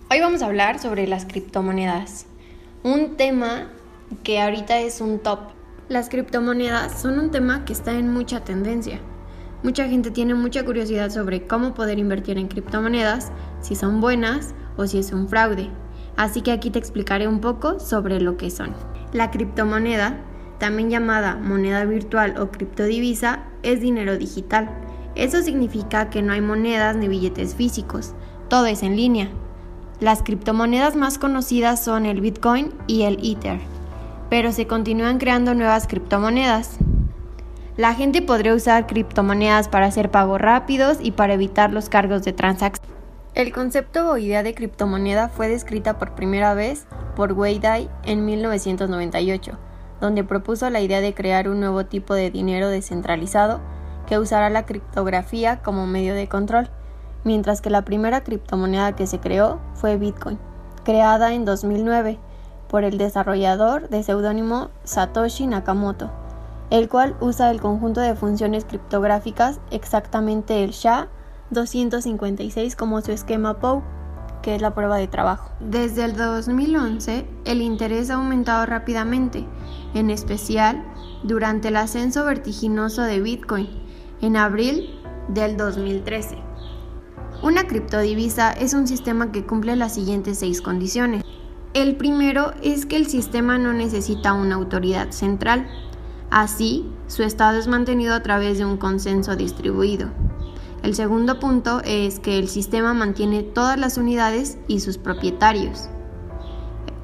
[0.09, 2.25] Hoy vamos a hablar sobre las criptomonedas,
[2.81, 3.71] un tema
[4.23, 5.41] que ahorita es un top.
[5.89, 8.99] Las criptomonedas son un tema que está en mucha tendencia.
[9.61, 14.87] Mucha gente tiene mucha curiosidad sobre cómo poder invertir en criptomonedas, si son buenas o
[14.87, 15.69] si es un fraude.
[16.15, 18.73] Así que aquí te explicaré un poco sobre lo que son.
[19.11, 20.21] La criptomoneda,
[20.59, 24.69] también llamada moneda virtual o criptodivisa, es dinero digital.
[25.15, 28.13] Eso significa que no hay monedas ni billetes físicos,
[28.47, 29.29] todo es en línea.
[29.99, 33.59] Las criptomonedas más conocidas son el Bitcoin y el Ether,
[34.29, 36.77] pero se continúan creando nuevas criptomonedas.
[37.79, 42.33] La gente podría usar criptomonedas para hacer pagos rápidos y para evitar los cargos de
[42.33, 42.93] transacción.
[43.35, 48.25] El concepto o idea de criptomoneda fue descrita por primera vez por Wei Dai en
[48.25, 49.53] 1998,
[50.01, 53.61] donde propuso la idea de crear un nuevo tipo de dinero descentralizado
[54.07, 56.69] que usará la criptografía como medio de control,
[57.23, 60.37] mientras que la primera criptomoneda que se creó fue Bitcoin,
[60.83, 62.19] creada en 2009
[62.67, 66.11] por el desarrollador de seudónimo Satoshi Nakamoto,
[66.69, 71.07] el cual usa el conjunto de funciones criptográficas exactamente el SHA
[71.49, 73.81] 256 como su esquema POW,
[74.41, 75.51] que es la prueba de trabajo.
[75.59, 79.45] Desde el 2011, el interés ha aumentado rápidamente,
[79.93, 80.83] en especial
[81.23, 83.67] durante el ascenso vertiginoso de Bitcoin
[84.21, 86.37] en abril del 2013.
[87.41, 91.23] Una criptodivisa es un sistema que cumple las siguientes seis condiciones.
[91.73, 95.67] El primero es que el sistema no necesita una autoridad central.
[96.31, 100.09] Así, su estado es mantenido a través de un consenso distribuido.
[100.83, 105.89] El segundo punto es que el sistema mantiene todas las unidades y sus propietarios.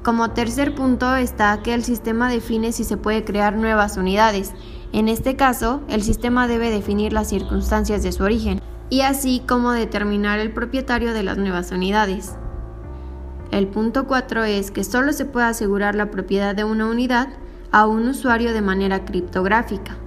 [0.04, 4.52] Como tercer punto está que el sistema define si se puede crear nuevas unidades.
[4.92, 9.72] En este caso, el sistema debe definir las circunstancias de su origen y así como
[9.72, 12.36] determinar el propietario de las nuevas unidades.
[13.50, 17.28] El punto 4 es que solo se puede asegurar la propiedad de una unidad
[17.76, 19.98] a un usuario de manera criptográfica.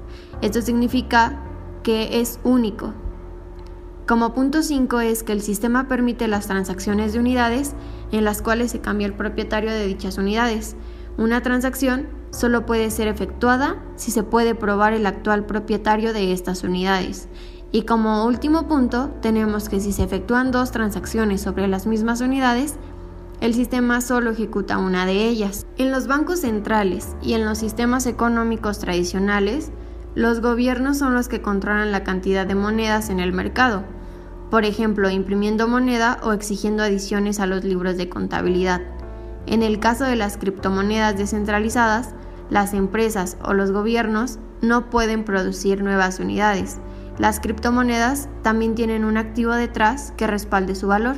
[0.41, 1.39] Esto significa
[1.83, 2.95] que es único,
[4.09, 7.75] como punto 5 es que el sistema permite las transacciones de unidades
[8.11, 10.75] en las cuales se cambia el propietario de dichas unidades.
[11.19, 16.63] Una transacción solo puede ser efectuada si se puede probar el actual propietario de estas
[16.63, 17.29] unidades.
[17.71, 22.77] Y como último punto, tenemos que si se efectúan dos transacciones sobre las mismas unidades,
[23.41, 25.65] el sistema solo ejecuta una de ellas.
[25.77, 29.71] En los bancos centrales y en los sistemas económicos tradicionales,
[30.15, 33.83] los gobiernos son los que controlan la cantidad de monedas en el mercado
[34.49, 38.81] por ejemplo, imprimiendo moneda o exigiendo adiciones a los libros de contabilidad.
[39.45, 42.15] En el caso de las criptomonedas descentralizadas,
[42.49, 46.77] las empresas o los gobiernos no pueden producir nuevas unidades.
[47.19, 51.17] Las criptomonedas también tienen un activo detrás que respalde su valor.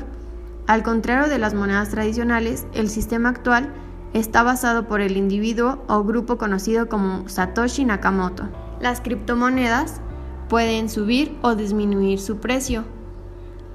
[0.67, 3.73] Al contrario de las monedas tradicionales, el sistema actual
[4.13, 8.49] está basado por el individuo o grupo conocido como Satoshi Nakamoto.
[8.79, 10.01] Las criptomonedas
[10.49, 12.83] pueden subir o disminuir su precio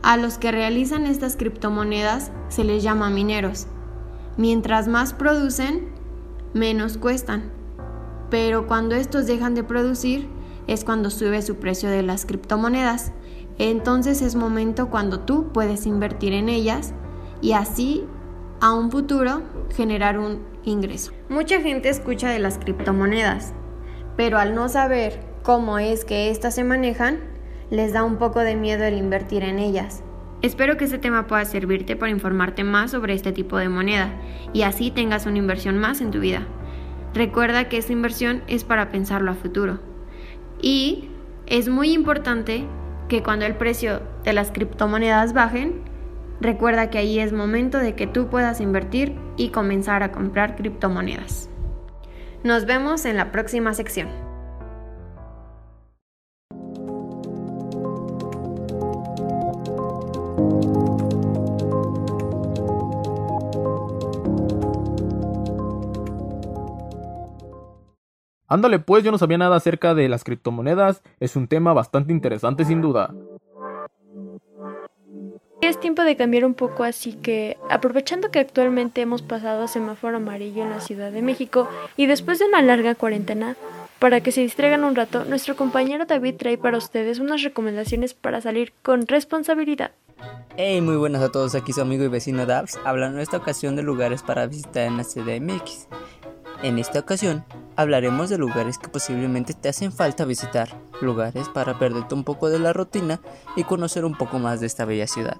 [0.07, 3.67] a los que realizan estas criptomonedas se les llama mineros.
[4.37, 5.89] Mientras más producen,
[6.55, 7.51] menos cuestan.
[8.31, 10.29] Pero cuando estos dejan de producir,
[10.69, 13.11] es cuando sube su precio de las criptomonedas.
[13.59, 16.93] Entonces es momento cuando tú puedes invertir en ellas
[17.41, 18.05] y así
[18.61, 19.43] a un futuro
[19.75, 21.13] generar un ingreso.
[21.29, 23.55] Mucha gente escucha de las criptomonedas,
[24.17, 27.21] pero al no saber cómo es que éstas se manejan,
[27.71, 30.03] les da un poco de miedo el invertir en ellas.
[30.43, 34.13] Espero que este tema pueda servirte para informarte más sobre este tipo de moneda
[34.53, 36.47] y así tengas una inversión más en tu vida.
[37.15, 39.81] Recuerda que esta inversión es para pensarlo a futuro.
[40.61, 41.09] Y
[41.47, 42.67] es muy importante
[43.09, 45.83] que cuando el precio de las criptomonedas bajen,
[46.41, 51.49] recuerda que ahí es momento de que tú puedas invertir y comenzar a comprar criptomonedas.
[52.43, 54.26] Nos vemos en la próxima sección.
[68.49, 72.65] Ándale pues, yo no sabía nada acerca de las criptomonedas, es un tema bastante interesante
[72.65, 73.13] sin duda.
[75.63, 80.19] Es tiempo de cambiar un poco, así que aprovechando que actualmente hemos pasado a semáforo
[80.19, 83.57] amarillo en la Ciudad de México y después de una larga cuarentena,
[83.99, 88.41] para que se distraigan un rato, nuestro compañero David trae para ustedes unas recomendaciones para
[88.41, 89.93] salir con responsabilidad.
[90.57, 93.75] Hey, muy buenas a todos, aquí su amigo y vecino Dabs, hablando en esta ocasión
[93.77, 95.89] de lugares para visitar en la CDMX.
[96.63, 97.45] En esta ocasión
[97.77, 102.59] hablaremos de lugares que posiblemente te hacen falta visitar, lugares para perderte un poco de
[102.59, 103.21] la rutina
[103.57, 105.37] y conocer un poco más de esta bella ciudad.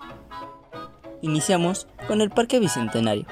[1.23, 3.25] Iniciamos con el Parque Bicentenario.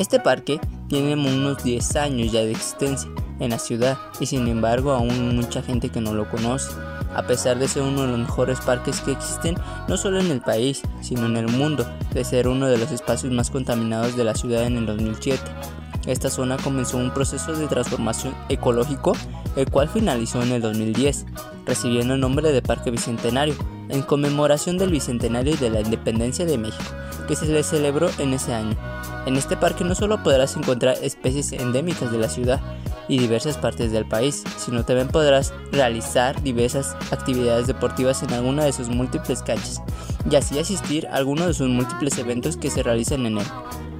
[0.00, 0.58] Este parque
[0.88, 3.08] tiene unos 10 años ya de existencia
[3.38, 6.72] en la ciudad y sin embargo aún mucha gente que no lo conoce,
[7.14, 9.54] a pesar de ser uno de los mejores parques que existen
[9.86, 13.32] no solo en el país, sino en el mundo, de ser uno de los espacios
[13.32, 15.40] más contaminados de la ciudad en el 2007
[16.06, 19.12] esta zona comenzó un proceso de transformación ecológico,
[19.56, 21.26] el cual finalizó en el 2010,
[21.66, 23.54] recibiendo el nombre de Parque Bicentenario,
[23.88, 26.90] en conmemoración del Bicentenario de la Independencia de México,
[27.28, 28.76] que se le celebró en ese año.
[29.26, 32.60] En este parque no solo podrás encontrar especies endémicas de la ciudad,
[33.08, 38.72] y diversas partes del país, sino también podrás realizar diversas actividades deportivas en alguna de
[38.72, 39.82] sus múltiples canchas
[40.30, 43.46] y así asistir a algunos de sus múltiples eventos que se realizan en él.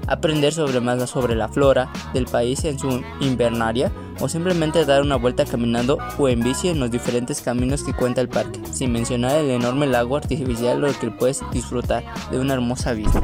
[0.07, 5.16] Aprender sobre más sobre la flora del país en su invernaria o simplemente dar una
[5.16, 9.38] vuelta caminando o en bici en los diferentes caminos que cuenta el parque, sin mencionar
[9.38, 13.22] el enorme lago artificial lo que puedes disfrutar de una hermosa vista.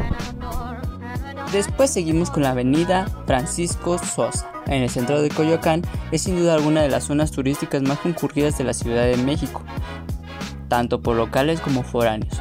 [1.52, 4.50] Después seguimos con la avenida Francisco Sosa.
[4.66, 8.58] En el centro de Coyoacán es sin duda alguna de las zonas turísticas más concurridas
[8.58, 9.62] de la Ciudad de México,
[10.68, 12.38] tanto por locales como foráneos.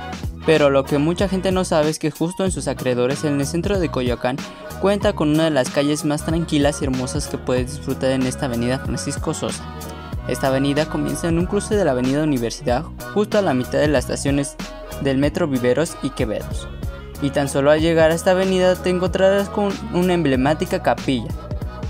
[0.47, 3.45] Pero lo que mucha gente no sabe es que justo en sus acreedores, en el
[3.45, 4.37] centro de Coyoacán,
[4.79, 8.45] cuenta con una de las calles más tranquilas y hermosas que puedes disfrutar en esta
[8.45, 9.65] avenida Francisco Sosa.
[10.29, 13.89] Esta avenida comienza en un cruce de la avenida Universidad, justo a la mitad de
[13.89, 14.55] las estaciones
[15.01, 16.69] del metro Viveros y Quevedos.
[17.21, 21.27] Y tan solo al llegar a esta avenida te encontrarás con una emblemática capilla,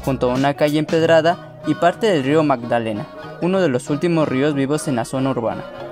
[0.03, 3.05] junto a una calle empedrada y parte del río Magdalena,
[3.43, 5.86] uno de los últimos ríos vivos en la zona urbana.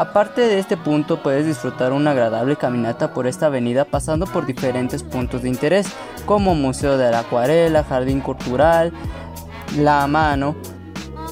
[0.00, 5.02] Aparte de este punto puedes disfrutar una agradable caminata por esta avenida pasando por diferentes
[5.02, 5.88] puntos de interés
[6.24, 8.94] como Museo de la Acuarela, Jardín Cultural,
[9.76, 10.56] La Mano,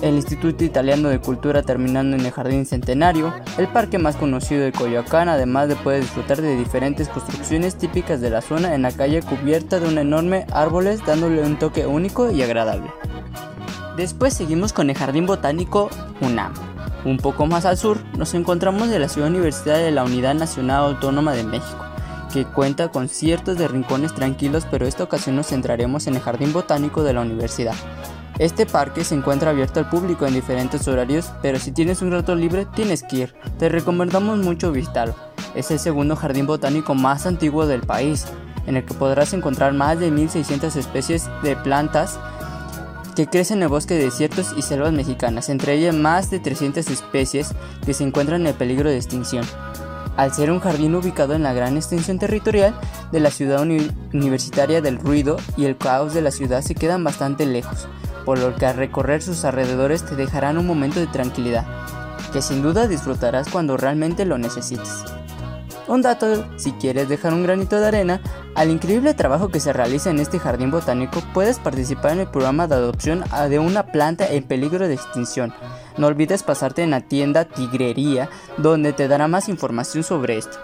[0.02, 4.72] el Instituto Italiano de Cultura terminando en el Jardín Centenario, el parque más conocido de
[4.72, 9.22] Coyoacán, además de poder disfrutar de diferentes construcciones típicas de la zona en la calle
[9.22, 12.92] cubierta de un enorme árboles dándole un toque único y agradable.
[13.96, 15.88] Después seguimos con el Jardín Botánico
[16.20, 16.52] UNAM.
[17.04, 20.84] Un poco más al sur nos encontramos de la ciudad universitaria de la Unidad Nacional
[20.84, 21.84] Autónoma de México,
[22.32, 26.52] que cuenta con ciertos de rincones tranquilos, pero esta ocasión nos centraremos en el Jardín
[26.52, 27.74] Botánico de la universidad.
[28.38, 32.34] Este parque se encuentra abierto al público en diferentes horarios, pero si tienes un rato
[32.34, 33.34] libre tienes que ir.
[33.58, 35.14] Te recomendamos mucho visitarlo.
[35.54, 38.26] Es el segundo jardín botánico más antiguo del país,
[38.66, 42.18] en el que podrás encontrar más de 1600 especies de plantas
[43.18, 46.86] que crecen en el bosque de desiertos y selvas mexicanas, entre ellas más de 300
[46.88, 47.50] especies
[47.84, 49.44] que se encuentran en peligro de extinción.
[50.16, 52.78] Al ser un jardín ubicado en la gran extensión territorial
[53.10, 53.66] de la ciudad
[54.12, 57.88] universitaria del ruido y el caos de la ciudad se quedan bastante lejos,
[58.24, 61.66] por lo que al recorrer sus alrededores te dejarán un momento de tranquilidad,
[62.32, 65.02] que sin duda disfrutarás cuando realmente lo necesites.
[65.88, 68.20] Un dato, si quieres dejar un granito de arena
[68.54, 72.66] al increíble trabajo que se realiza en este jardín botánico, puedes participar en el programa
[72.66, 75.54] de adopción de una planta en peligro de extinción.
[75.96, 78.28] No olvides pasarte en la tienda Tigrería,
[78.58, 80.58] donde te dará más información sobre esto.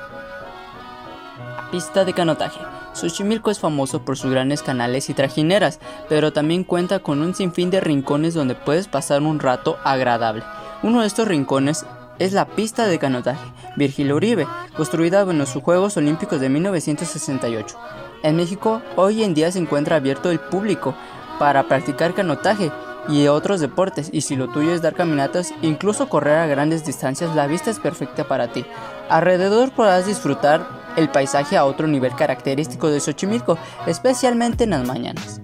[1.70, 2.60] Pista de canotaje.
[2.92, 7.70] Xochimilco es famoso por sus grandes canales y trajineras, pero también cuenta con un sinfín
[7.70, 10.44] de rincones donde puedes pasar un rato agradable.
[10.82, 11.86] Uno de estos rincones
[12.18, 13.42] es la pista de canotaje
[13.76, 14.46] Virgil Uribe,
[14.76, 17.76] construida en los Juegos Olímpicos de 1968.
[18.22, 20.94] En México, hoy en día se encuentra abierto al público
[21.38, 22.70] para practicar canotaje
[23.08, 27.34] y otros deportes, y si lo tuyo es dar caminatas, incluso correr a grandes distancias,
[27.36, 28.64] la vista es perfecta para ti.
[29.10, 30.66] Alrededor podrás disfrutar
[30.96, 35.43] el paisaje a otro nivel característico de Xochimilco, especialmente en las mañanas.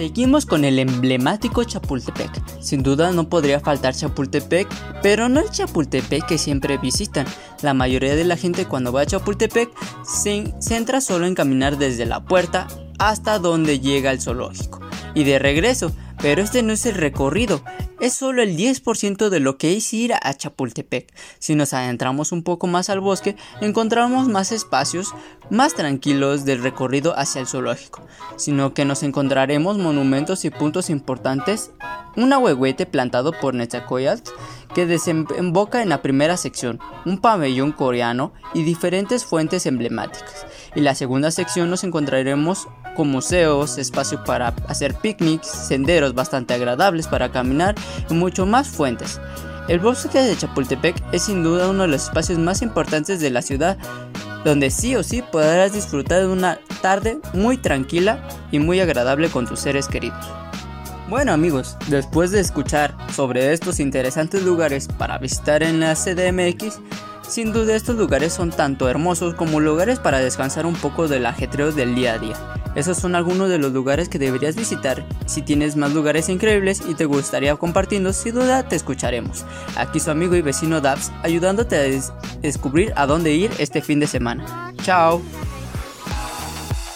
[0.00, 2.30] Seguimos con el emblemático Chapultepec.
[2.62, 4.66] Sin duda no podría faltar Chapultepec,
[5.02, 7.26] pero no el Chapultepec que siempre visitan.
[7.60, 9.68] La mayoría de la gente cuando va a Chapultepec
[10.02, 12.66] se centra solo en caminar desde la puerta
[13.00, 14.80] hasta donde llega el zoológico.
[15.14, 15.90] Y de regreso,
[16.22, 17.64] pero este no es el recorrido,
[17.98, 21.12] es solo el 10% de lo que es ir a Chapultepec.
[21.38, 25.12] Si nos adentramos un poco más al bosque, encontramos más espacios
[25.50, 28.02] más tranquilos del recorrido hacia el zoológico,
[28.36, 31.72] sino que nos encontraremos monumentos y puntos importantes,
[32.16, 34.30] un ahuehuete plantado por Netzacoyatl
[34.74, 40.46] que desemboca en la primera sección, un pabellón coreano y diferentes fuentes emblemáticas.
[40.76, 47.06] En la segunda sección nos encontraremos con museos, espacio para hacer picnics, senderos bastante agradables
[47.06, 47.74] para caminar
[48.08, 49.20] y mucho más fuentes.
[49.68, 53.42] El bosque de Chapultepec es sin duda uno de los espacios más importantes de la
[53.42, 53.78] ciudad,
[54.44, 59.46] donde sí o sí podrás disfrutar de una tarde muy tranquila y muy agradable con
[59.46, 60.26] tus seres queridos.
[61.08, 66.78] Bueno amigos, después de escuchar sobre estos interesantes lugares para visitar en la CDMX,
[67.30, 71.70] sin duda estos lugares son tanto hermosos como lugares para descansar un poco del ajetreo
[71.70, 72.34] del día a día.
[72.74, 75.06] Esos son algunos de los lugares que deberías visitar.
[75.26, 79.44] Si tienes más lugares increíbles y te gustaría compartirlos, sin duda te escucharemos.
[79.76, 84.08] Aquí su amigo y vecino Dabs ayudándote a descubrir a dónde ir este fin de
[84.08, 84.72] semana.
[84.82, 85.22] Chao.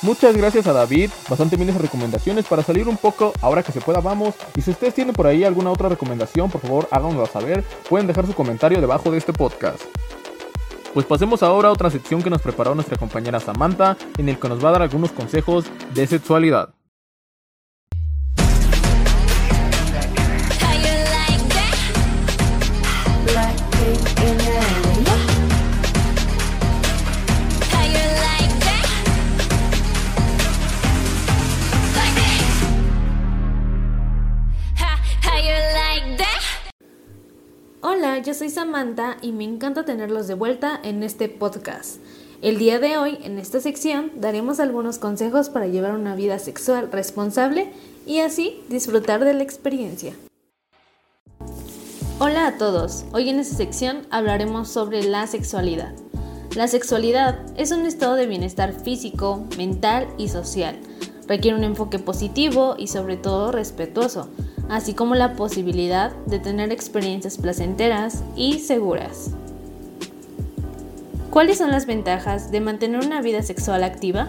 [0.02, 3.80] Muchas gracias a David, bastante bien esas recomendaciones para salir un poco, ahora que se
[3.80, 4.34] pueda vamos.
[4.54, 8.26] Y si ustedes tienen por ahí alguna otra recomendación, por favor háganoslo saber, pueden dejar
[8.26, 9.80] su comentario debajo de este podcast.
[10.94, 14.48] Pues pasemos ahora a otra sección que nos preparó nuestra compañera Samantha, en el que
[14.48, 16.72] nos va a dar algunos consejos de sexualidad.
[38.32, 41.96] Samantha y me encanta tenerlos de vuelta en este podcast.
[42.40, 46.90] El día de hoy, en esta sección, daremos algunos consejos para llevar una vida sexual
[46.90, 47.70] responsable
[48.06, 50.14] y así disfrutar de la experiencia.
[52.18, 55.92] Hola a todos, hoy en esta sección hablaremos sobre la sexualidad.
[56.56, 60.78] La sexualidad es un estado de bienestar físico, mental y social.
[61.28, 64.28] Requiere un enfoque positivo y sobre todo respetuoso,
[64.68, 69.30] así como la posibilidad de tener experiencias placenteras y seguras.
[71.30, 74.28] ¿Cuáles son las ventajas de mantener una vida sexual activa?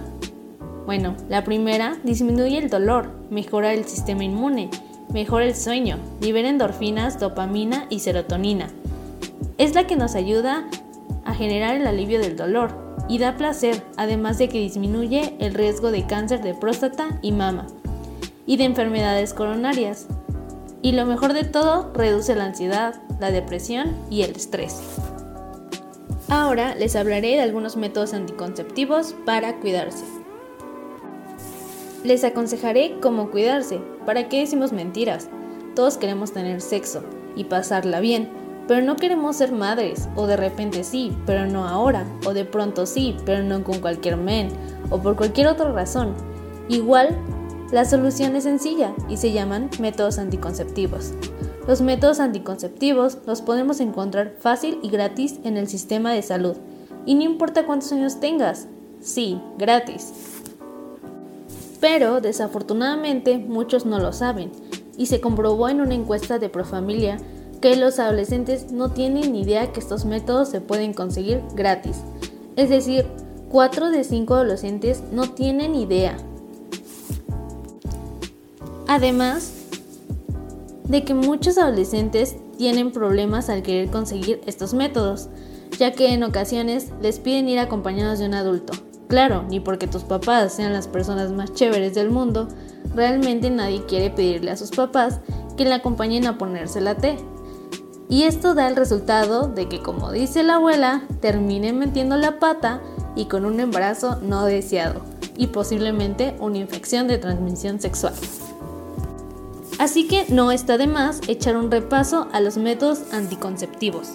[0.85, 4.69] Bueno, la primera, disminuye el dolor, mejora el sistema inmune,
[5.13, 8.69] mejora el sueño, libera endorfinas, dopamina y serotonina.
[9.57, 10.67] Es la que nos ayuda
[11.25, 15.91] a generar el alivio del dolor y da placer, además de que disminuye el riesgo
[15.91, 17.67] de cáncer de próstata y mama
[18.45, 20.07] y de enfermedades coronarias.
[20.85, 24.83] Y lo mejor de todo, reduce la ansiedad, la depresión y el estrés.
[26.29, 30.05] Ahora les hablaré de algunos métodos anticonceptivos para cuidarse.
[32.03, 33.81] Les aconsejaré cómo cuidarse.
[34.05, 35.27] ¿Para qué decimos mentiras?
[35.75, 37.01] Todos queremos tener sexo
[37.35, 38.29] y pasarla bien,
[38.67, 42.85] pero no queremos ser madres, o de repente sí, pero no ahora, o de pronto
[42.85, 44.49] sí, pero no con cualquier men,
[44.91, 46.13] o por cualquier otra razón.
[46.69, 47.17] Igual,
[47.75, 51.11] la solución es sencilla y se llaman métodos anticonceptivos.
[51.67, 56.55] Los métodos anticonceptivos los podemos encontrar fácil y gratis en el sistema de salud.
[57.05, 58.69] Y no importa cuántos años tengas.
[59.01, 60.13] Sí, gratis.
[61.81, 64.53] Pero desafortunadamente muchos no lo saben
[64.95, 67.17] y se comprobó en una encuesta de Profamilia
[67.59, 71.97] que los adolescentes no tienen idea que estos métodos se pueden conseguir gratis.
[72.55, 73.05] Es decir,
[73.49, 76.15] 4 de 5 adolescentes no tienen idea.
[78.87, 79.51] Además,
[80.87, 85.29] de que muchos adolescentes tienen problemas al querer conseguir estos métodos,
[85.79, 88.73] ya que en ocasiones les piden ir acompañados de un adulto.
[89.07, 92.47] Claro, ni porque tus papás sean las personas más chéveres del mundo,
[92.95, 95.19] realmente nadie quiere pedirle a sus papás
[95.57, 97.17] que le acompañen a ponerse la T.
[98.07, 102.81] Y esto da el resultado de que, como dice la abuela, terminen metiendo la pata
[103.15, 105.01] y con un embarazo no deseado
[105.37, 108.13] y posiblemente una infección de transmisión sexual.
[109.77, 114.13] Así que no está de más echar un repaso a los métodos anticonceptivos.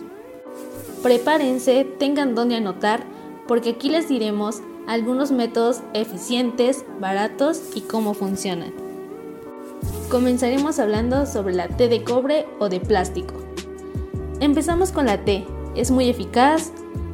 [1.03, 3.05] Prepárense, tengan donde anotar,
[3.47, 8.73] porque aquí les diremos algunos métodos eficientes, baratos y cómo funcionan.
[10.11, 13.35] Comenzaremos hablando sobre la T de cobre o de plástico.
[14.41, 15.47] Empezamos con la T.
[15.77, 16.73] Es muy eficaz,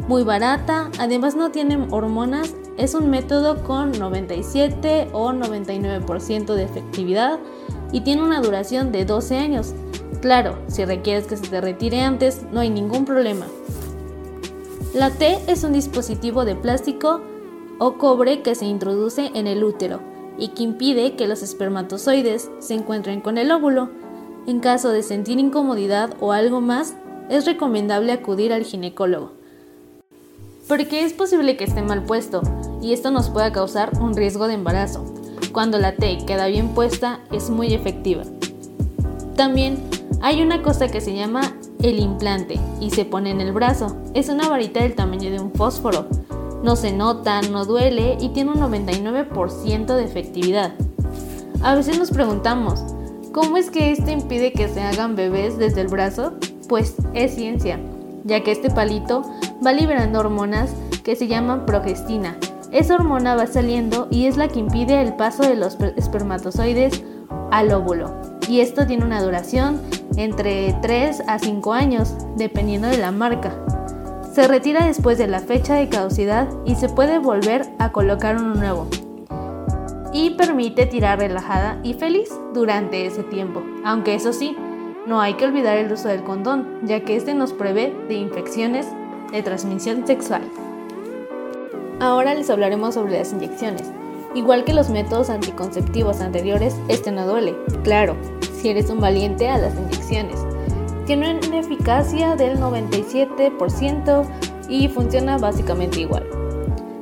[0.09, 7.40] muy barata, además no tiene hormonas, es un método con 97 o 99% de efectividad
[7.93, 9.74] y tiene una duración de 12 años.
[10.20, 13.47] Claro, si requieres que se te retire antes, no hay ningún problema.
[14.95, 17.20] La T es un dispositivo de plástico
[17.78, 20.01] o cobre que se introduce en el útero
[20.39, 23.91] y que impide que los espermatozoides se encuentren con el óvulo.
[24.47, 26.95] En caso de sentir incomodidad o algo más,
[27.28, 29.32] es recomendable acudir al ginecólogo.
[30.68, 32.43] Porque es posible que esté mal puesto
[32.82, 35.15] y esto nos pueda causar un riesgo de embarazo.
[35.57, 38.24] Cuando la T queda bien puesta es muy efectiva.
[39.36, 39.78] También
[40.20, 43.96] hay una cosa que se llama el implante y se pone en el brazo.
[44.12, 46.09] Es una varita del tamaño de un fósforo.
[46.62, 50.74] No se nota, no duele y tiene un 99% de efectividad.
[51.62, 52.84] A veces nos preguntamos,
[53.32, 56.34] ¿cómo es que esto impide que se hagan bebés desde el brazo?
[56.68, 57.80] Pues es ciencia,
[58.24, 59.22] ya que este palito
[59.64, 62.36] va liberando hormonas que se llaman progestina
[62.79, 67.03] esa hormona va saliendo y es la que impide el paso de los espermatozoides
[67.51, 68.14] al óvulo.
[68.51, 69.81] Y esto tiene una duración
[70.16, 73.55] entre 3 a 5 años, dependiendo de la marca.
[74.35, 78.55] Se retira después de la fecha de caducidad y se puede volver a colocar uno
[78.55, 78.87] nuevo.
[80.12, 83.62] Y permite tirar relajada y feliz durante ese tiempo.
[83.87, 84.55] Aunque eso sí,
[85.07, 88.87] no hay que olvidar el uso del condón, ya que este nos prevé de infecciones
[89.33, 90.43] de transmisión sexual.
[91.99, 93.90] Ahora les hablaremos sobre las inyecciones.
[94.34, 98.16] Igual que los métodos anticonceptivos anteriores, este no duele, claro,
[98.61, 100.44] si eres un valiente a las inyecciones.
[101.07, 104.26] Tiene una eficacia del 97%
[104.68, 106.26] y funciona básicamente igual.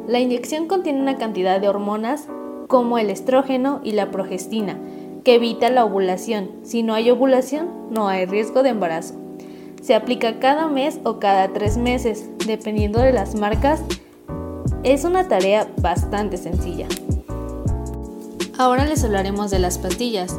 [0.07, 2.29] La inyección contiene una cantidad de hormonas
[2.69, 4.79] como el estrógeno y la progestina,
[5.25, 6.51] que evita la ovulación.
[6.63, 9.15] Si no hay ovulación, no hay riesgo de embarazo.
[9.83, 13.83] Se aplica cada mes o cada tres meses, dependiendo de las marcas
[14.83, 16.87] es una tarea bastante sencilla.
[18.57, 20.39] Ahora les hablaremos de las pastillas.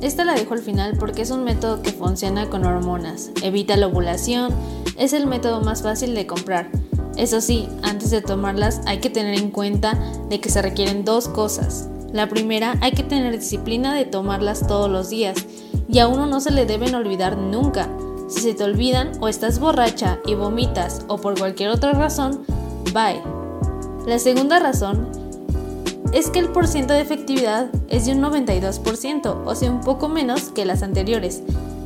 [0.00, 3.88] Esta la dejo al final porque es un método que funciona con hormonas, evita la
[3.88, 4.54] ovulación,
[4.96, 6.70] es el método más fácil de comprar.
[7.16, 9.98] Eso sí, antes de tomarlas hay que tener en cuenta
[10.28, 11.88] de que se requieren dos cosas.
[12.12, 15.36] La primera, hay que tener disciplina de tomarlas todos los días
[15.88, 17.88] y a uno no se le deben olvidar nunca.
[18.28, 22.44] Si se te olvidan o estás borracha y vomitas o por cualquier otra razón,
[22.92, 23.39] bye.
[24.06, 25.08] La segunda razón
[26.12, 30.50] es que el porcentaje de efectividad es de un 92%, o sea, un poco menos
[30.50, 31.42] que las anteriores.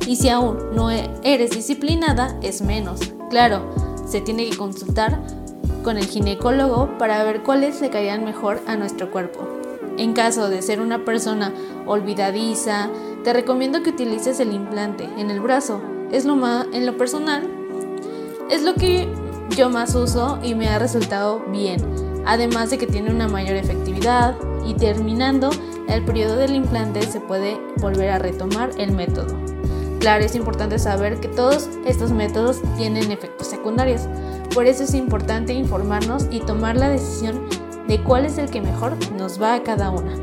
[0.07, 2.99] Y si aún no eres disciplinada, es menos.
[3.29, 3.61] Claro,
[4.07, 5.19] se tiene que consultar
[5.83, 9.47] con el ginecólogo para ver cuáles le caerían mejor a nuestro cuerpo.
[9.97, 11.53] En caso de ser una persona
[11.85, 12.89] olvidadiza,
[13.23, 15.81] te recomiendo que utilices el implante en el brazo.
[16.11, 17.47] Es lo más, en lo personal,
[18.49, 19.07] es lo que
[19.51, 21.81] yo más uso y me ha resultado bien.
[22.25, 24.35] Además de que tiene una mayor efectividad
[24.65, 25.49] y terminando
[25.87, 29.37] el periodo del implante se puede volver a retomar el método.
[29.99, 34.01] Claro, es importante saber que todos estos métodos tienen efectos secundarios,
[34.53, 37.41] por eso es importante informarnos y tomar la decisión
[37.87, 40.15] de cuál es el que mejor nos va a cada una.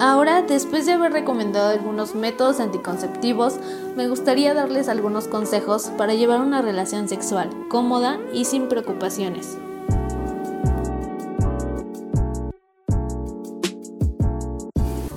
[0.00, 3.60] Ahora, después de haber recomendado algunos métodos anticonceptivos,
[4.00, 9.58] me gustaría darles algunos consejos para llevar una relación sexual cómoda y sin preocupaciones.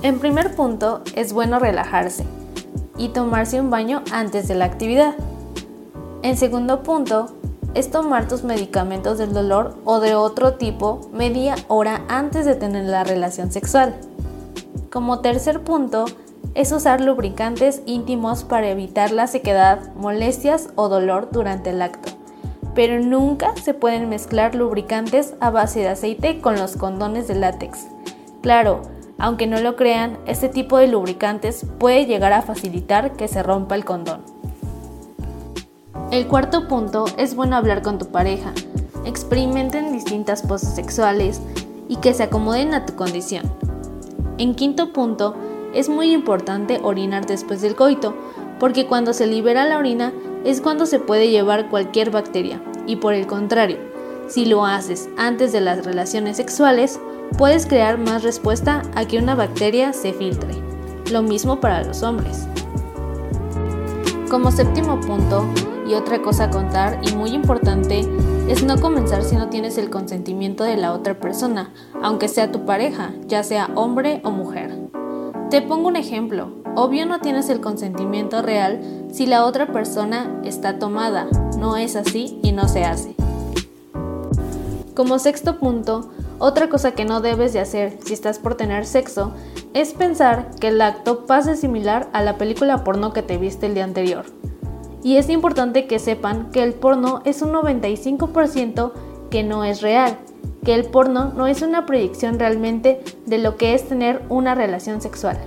[0.02, 2.26] En primer punto, es bueno relajarse
[2.98, 5.14] y tomarse un baño antes de la actividad.
[6.20, 7.34] En segundo punto,
[7.72, 12.84] es tomar tus medicamentos del dolor o de otro tipo media hora antes de tener
[12.84, 13.94] la relación sexual.
[14.90, 16.04] Como tercer punto,
[16.54, 22.12] es usar lubricantes íntimos para evitar la sequedad, molestias o dolor durante el acto.
[22.74, 27.86] Pero nunca se pueden mezclar lubricantes a base de aceite con los condones de látex.
[28.40, 28.82] Claro,
[29.18, 33.74] aunque no lo crean, este tipo de lubricantes puede llegar a facilitar que se rompa
[33.74, 34.22] el condón.
[36.10, 38.52] El cuarto punto es bueno hablar con tu pareja.
[39.04, 41.40] Experimenten distintas poses sexuales
[41.88, 43.44] y que se acomoden a tu condición.
[44.38, 45.34] En quinto punto,
[45.74, 48.14] es muy importante orinar después del coito,
[48.58, 50.12] porque cuando se libera la orina
[50.44, 53.78] es cuando se puede llevar cualquier bacteria, y por el contrario,
[54.28, 56.98] si lo haces antes de las relaciones sexuales,
[57.36, 60.54] puedes crear más respuesta a que una bacteria se filtre.
[61.10, 62.46] Lo mismo para los hombres.
[64.30, 65.44] Como séptimo punto,
[65.86, 68.00] y otra cosa a contar y muy importante,
[68.48, 71.72] es no comenzar si no tienes el consentimiento de la otra persona,
[72.02, 74.72] aunque sea tu pareja, ya sea hombre o mujer.
[75.54, 76.48] Te pongo un ejemplo.
[76.74, 78.80] Obvio no tienes el consentimiento real
[79.12, 81.28] si la otra persona está tomada.
[81.60, 83.14] No es así y no se hace.
[84.96, 89.32] Como sexto punto, otra cosa que no debes de hacer si estás por tener sexo
[89.74, 93.74] es pensar que el acto pase similar a la película porno que te viste el
[93.74, 94.24] día anterior.
[95.04, 98.90] Y es importante que sepan que el porno es un 95%
[99.30, 100.18] que no es real,
[100.64, 105.00] que el porno no es una proyección realmente de lo que es tener una relación
[105.00, 105.38] sexual.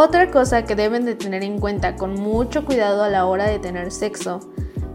[0.00, 3.58] Otra cosa que deben de tener en cuenta con mucho cuidado a la hora de
[3.58, 4.38] tener sexo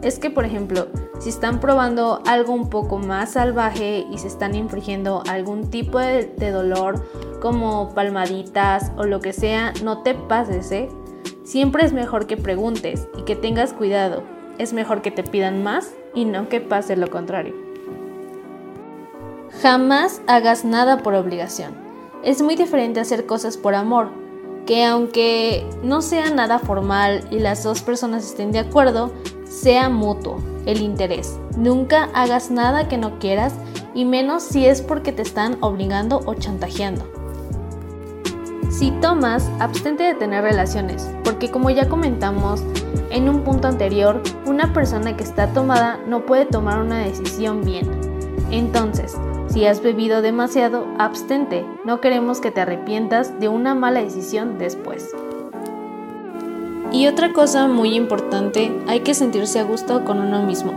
[0.01, 0.87] es que, por ejemplo,
[1.19, 6.51] si están probando algo un poco más salvaje y se están infringiendo algún tipo de,
[6.51, 7.05] dolor
[7.41, 10.89] como palmaditas o lo que sea, no te pases, ¿eh?
[11.43, 14.23] Siempre es mejor que preguntes y que tengas cuidado.
[14.57, 17.55] Es mejor que te pidan más y no que pase lo contrario.
[19.61, 21.73] Jamás hagas nada por obligación.
[22.23, 24.09] Es muy diferente hacer cosas por amor
[24.65, 29.11] que aunque no sea nada formal y las dos personas estén de acuerdo,
[29.45, 31.37] sea mutuo el interés.
[31.57, 33.53] Nunca hagas nada que no quieras
[33.93, 37.22] y menos si es porque te están obligando o chantajeando.
[38.73, 42.63] Si tomas, abstente de tener relaciones, porque como ya comentamos
[43.11, 47.87] en un punto anterior, una persona que está tomada no puede tomar una decisión bien.
[48.49, 49.15] Entonces,
[49.47, 51.63] si has bebido demasiado, abstente.
[51.85, 55.11] No queremos que te arrepientas de una mala decisión después.
[56.91, 60.73] Y otra cosa muy importante, hay que sentirse a gusto con uno mismo.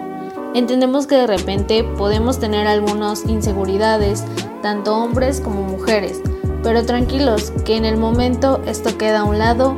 [0.52, 4.22] Entendemos que de repente podemos tener algunas inseguridades,
[4.60, 6.20] tanto hombres como mujeres,
[6.66, 9.76] pero tranquilos, que en el momento esto queda a un lado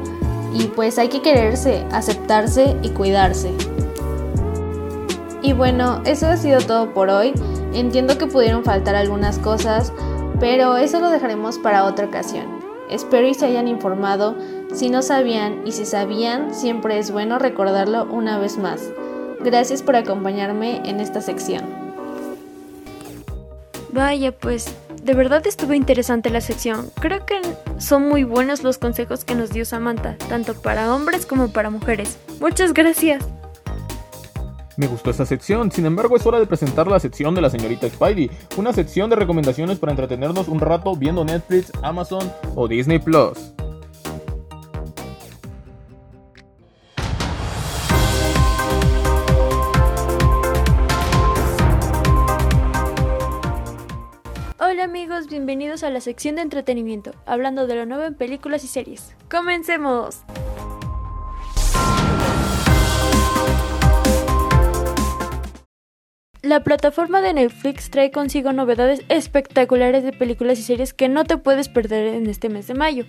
[0.55, 3.53] y pues hay que quererse, aceptarse y cuidarse.
[5.43, 7.34] Y bueno, eso ha sido todo por hoy.
[7.74, 9.93] Entiendo que pudieron faltar algunas cosas,
[10.41, 12.47] pero eso lo dejaremos para otra ocasión.
[12.89, 14.34] Espero y se hayan informado.
[14.72, 18.80] Si no sabían y si sabían, siempre es bueno recordarlo una vez más.
[19.41, 21.64] Gracias por acompañarme en esta sección.
[23.93, 26.90] Vaya, pues de verdad estuvo interesante la sección.
[27.01, 27.40] Creo que
[27.78, 32.18] son muy buenos los consejos que nos dio Samantha, tanto para hombres como para mujeres.
[32.40, 33.24] Muchas gracias.
[34.76, 37.88] Me gustó esta sección, sin embargo es hora de presentar la sección de la señorita
[37.88, 43.57] Spidey, una sección de recomendaciones para entretenernos un rato viendo Netflix, Amazon o Disney Plus.
[54.89, 59.14] Amigos, bienvenidos a la sección de entretenimiento, hablando de lo nuevo en películas y series.
[59.30, 60.22] ¡Comencemos!
[66.41, 71.36] La plataforma de Netflix trae consigo novedades espectaculares de películas y series que no te
[71.36, 73.05] puedes perder en este mes de mayo.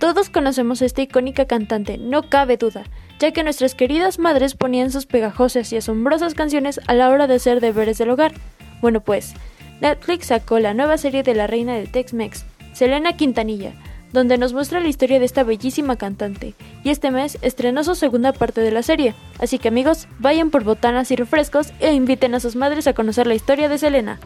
[0.00, 2.82] Todos conocemos a esta icónica cantante, no cabe duda,
[3.20, 7.34] ya que nuestras queridas madres ponían sus pegajosas y asombrosas canciones a la hora de
[7.34, 8.32] hacer deberes del hogar.
[8.80, 9.34] Bueno pues,
[9.80, 13.72] Netflix sacó la nueva serie de la reina del Tex-Mex, Selena Quintanilla,
[14.12, 18.32] donde nos muestra la historia de esta bellísima cantante, y este mes estrenó su segunda
[18.32, 19.14] parte de la serie.
[19.38, 23.26] Así que amigos, vayan por botanas y refrescos e inviten a sus madres a conocer
[23.26, 24.18] la historia de Selena.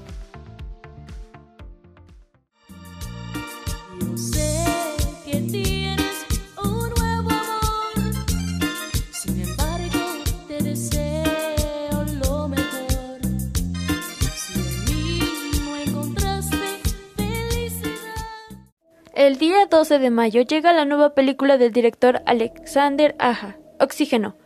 [19.14, 24.36] El día 12 de mayo llega la nueva película del director Alexander Aja, Oxígeno.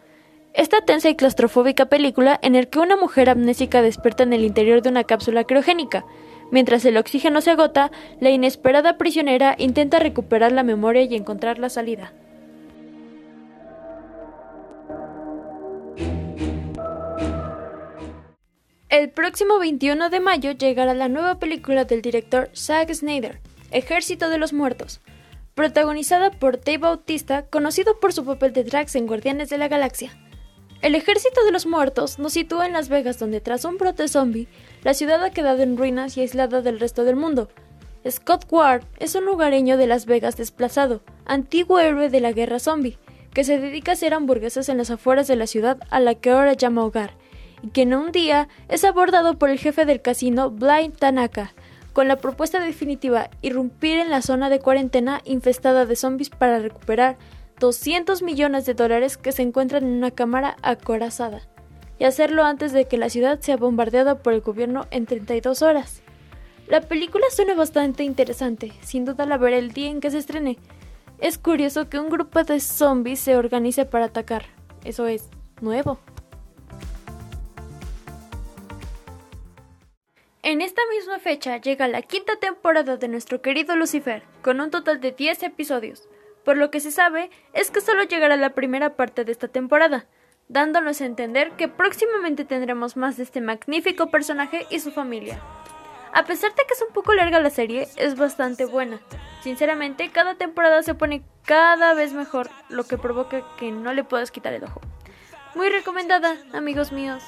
[0.55, 4.83] Esta tensa y claustrofóbica película en el que una mujer amnésica despierta en el interior
[4.83, 6.05] de una cápsula criogénica.
[6.51, 11.69] Mientras el oxígeno se agota, la inesperada prisionera intenta recuperar la memoria y encontrar la
[11.69, 12.13] salida.
[18.89, 23.39] El próximo 21 de mayo llegará la nueva película del director Zack Snyder,
[23.77, 25.03] Ejército de los Muertos,
[25.55, 30.17] protagonizada por Dave Bautista, conocido por su papel de Drax en Guardianes de la Galaxia.
[30.81, 34.49] El Ejército de los Muertos nos sitúa en Las Vegas, donde tras un brote zombie,
[34.83, 37.51] la ciudad ha quedado en ruinas y aislada del resto del mundo.
[38.09, 42.97] Scott Ward es un lugareño de Las Vegas desplazado, antiguo héroe de la guerra zombie,
[43.35, 46.31] que se dedica a hacer hamburguesas en las afueras de la ciudad a la que
[46.31, 47.13] ahora llama hogar,
[47.63, 51.53] y que en un día es abordado por el jefe del casino Blind Tanaka,
[51.97, 57.17] con la propuesta definitiva irrumpir en la zona de cuarentena infestada de zombies para recuperar
[57.59, 61.41] 200 millones de dólares que se encuentran en una cámara acorazada,
[61.99, 66.03] y hacerlo antes de que la ciudad sea bombardeada por el gobierno en 32 horas.
[66.69, 70.59] La película suena bastante interesante, sin duda la veré el día en que se estrene.
[71.19, 74.45] Es curioso que un grupo de zombies se organice para atacar.
[74.85, 75.31] Eso es
[75.63, 75.99] nuevo.
[80.49, 85.01] En esta misma fecha llega la quinta temporada de nuestro querido Lucifer, con un total
[85.01, 86.09] de 10 episodios.
[86.45, 90.07] Por lo que se sabe es que solo llegará la primera parte de esta temporada,
[90.47, 95.41] dándonos a entender que próximamente tendremos más de este magnífico personaje y su familia.
[96.13, 99.01] A pesar de que es un poco larga la serie, es bastante buena.
[99.43, 104.31] Sinceramente, cada temporada se pone cada vez mejor, lo que provoca que no le puedas
[104.31, 104.81] quitar el ojo.
[105.57, 107.25] Muy recomendada, amigos míos.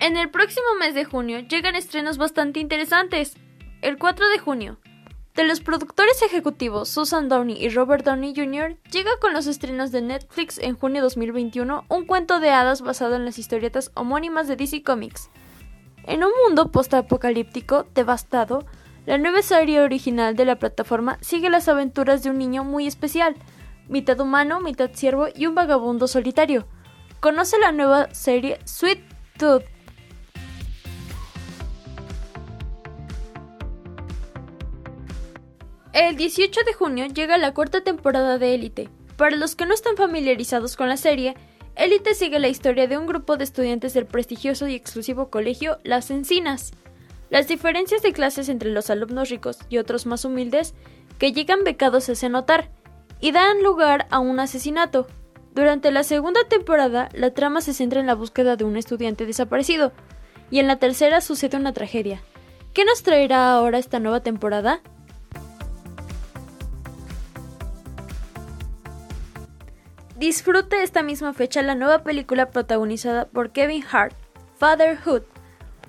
[0.00, 3.36] En el próximo mes de junio llegan estrenos bastante interesantes.
[3.82, 4.78] El 4 de junio,
[5.36, 10.02] de los productores ejecutivos Susan Downey y Robert Downey Jr., llega con los estrenos de
[10.02, 14.56] Netflix en junio de 2021 un cuento de hadas basado en las historietas homónimas de
[14.56, 15.30] DC Comics.
[16.02, 18.66] En un mundo postapocalíptico devastado,
[19.08, 23.36] la nueva serie original de la plataforma sigue las aventuras de un niño muy especial,
[23.88, 26.66] mitad humano, mitad ciervo y un vagabundo solitario.
[27.18, 29.00] Conoce la nueva serie Sweet
[29.38, 29.64] Tooth.
[35.94, 38.90] El 18 de junio llega la cuarta temporada de Élite.
[39.16, 41.34] Para los que no están familiarizados con la serie,
[41.76, 46.10] Élite sigue la historia de un grupo de estudiantes del prestigioso y exclusivo colegio Las
[46.10, 46.72] Encinas.
[47.30, 50.74] Las diferencias de clases entre los alumnos ricos y otros más humildes
[51.18, 52.70] que llegan becados se hacen notar
[53.20, 55.06] y dan lugar a un asesinato.
[55.54, 59.92] Durante la segunda temporada, la trama se centra en la búsqueda de un estudiante desaparecido,
[60.50, 62.22] y en la tercera sucede una tragedia.
[62.72, 64.80] ¿Qué nos traerá ahora esta nueva temporada?
[70.16, 74.14] Disfrute esta misma fecha la nueva película protagonizada por Kevin Hart,
[74.58, 75.22] Fatherhood,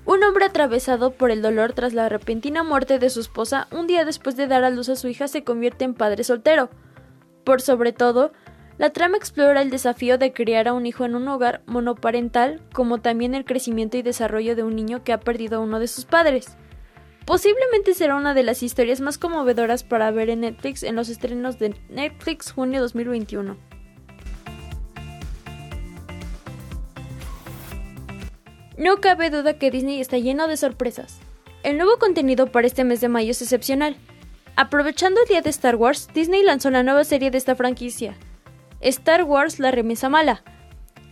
[0.10, 4.06] un hombre atravesado por el dolor tras la repentina muerte de su esposa un día
[4.06, 6.72] después de dar a luz a su hija se convierte en padre soltero.
[7.44, 8.32] Por sobre todo,
[8.80, 13.00] La trama explora el desafío de criar a un hijo en un hogar monoparental, como
[13.00, 16.06] también el crecimiento y desarrollo de un niño que ha perdido a uno de sus
[16.06, 16.56] padres.
[17.26, 21.60] Posiblemente será una de las historias más conmovedoras para ver en Netflix en los estrenos
[21.60, 23.69] de Netflix junio 2021.
[28.80, 31.20] No cabe duda que Disney está lleno de sorpresas.
[31.64, 33.98] El nuevo contenido para este mes de mayo es excepcional.
[34.56, 38.16] Aprovechando el día de Star Wars, Disney lanzó la nueva serie de esta franquicia,
[38.80, 40.44] Star Wars La remesa mala.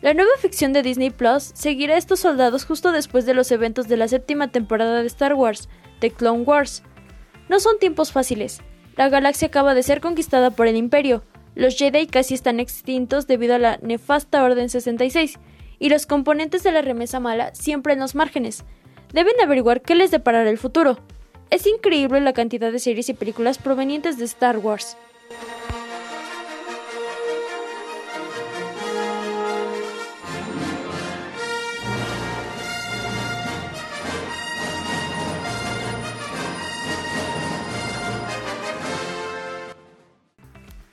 [0.01, 3.89] La nueva ficción de Disney Plus seguirá a estos soldados justo después de los eventos
[3.89, 5.67] de la séptima temporada de Star Wars,
[5.99, 6.83] The Clone Wars.
[7.49, 8.61] No son tiempos fáciles.
[8.95, 11.25] La galaxia acaba de ser conquistada por el Imperio.
[11.53, 15.37] Los Jedi casi están extintos debido a la nefasta Orden 66,
[15.79, 18.63] y los componentes de la remesa mala siempre en los márgenes.
[19.13, 20.99] Deben averiguar qué les deparará el futuro.
[21.49, 24.97] Es increíble la cantidad de series y películas provenientes de Star Wars.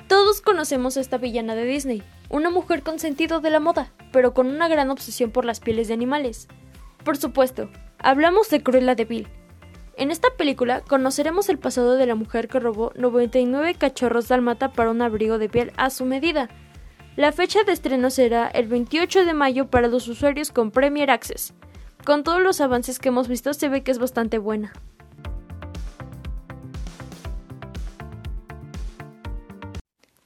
[0.06, 4.34] Todos conocemos a esta villana de Disney, una mujer con sentido de la moda, pero
[4.34, 6.48] con una gran obsesión por las pieles de animales.
[7.04, 7.68] Por supuesto,
[7.98, 9.28] hablamos de Cruella de Vil.
[9.96, 14.90] En esta película conoceremos el pasado de la mujer que robó 99 cachorros dalmata para
[14.90, 16.48] un abrigo de piel a su medida.
[17.16, 21.54] La fecha de estreno será el 28 de mayo para los usuarios con Premier Access.
[22.04, 24.72] Con todos los avances que hemos visto se ve que es bastante buena.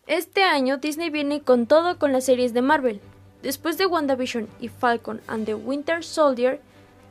[0.09, 2.99] Este año Disney viene con todo con las series de Marvel.
[3.43, 6.63] Después de WandaVision y Falcon and the Winter Soldier,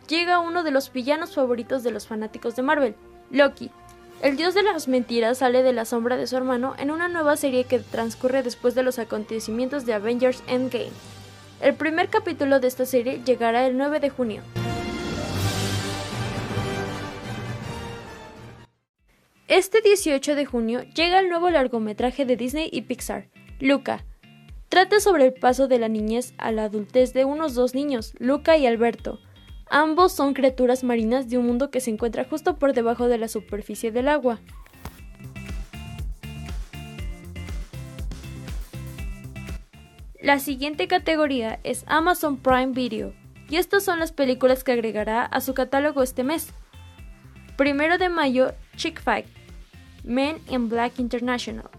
[0.08, 2.96] llega uno de los villanos favoritos de los fanáticos de Marvel,
[3.30, 3.70] Loki.
[4.24, 7.38] El dios de las mentiras sale de la sombra de su hermano en una nueva
[7.38, 10.90] serie que transcurre después de los acontecimientos de Avengers Endgame.
[11.62, 14.42] El primer capítulo de esta serie llegará el 9 de junio.
[19.48, 23.30] Este 18 de junio llega el nuevo largometraje de Disney y Pixar,
[23.62, 24.04] Luca.
[24.68, 28.58] Trata sobre el paso de la niñez a la adultez de unos dos niños, Luca
[28.58, 29.22] y Alberto.
[29.70, 33.30] Ambos son criaturas marinas de un mundo que se encuentra justo por debajo de la
[33.30, 34.42] superficie del agua.
[40.22, 43.14] La siguiente categoría es Amazon Prime Video,
[43.50, 46.54] y estas son las películas que agregará a su catálogo este mes.
[47.58, 49.26] Primero de mayo, Chick Fight,
[50.04, 51.72] Men in Black International.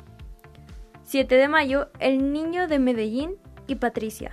[1.04, 3.36] 7 de mayo, El Niño de Medellín
[3.68, 4.32] y Patricia.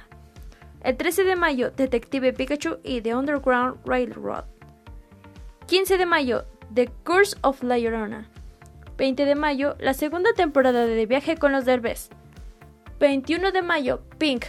[0.82, 4.46] El 13 de mayo, Detective Pikachu y The Underground Railroad.
[5.68, 8.28] 15 de mayo, The Curse of La Llorona.
[8.98, 12.10] 20 de mayo, la segunda temporada de Viaje con los Derbez.
[13.00, 14.46] 21 de mayo, Pink,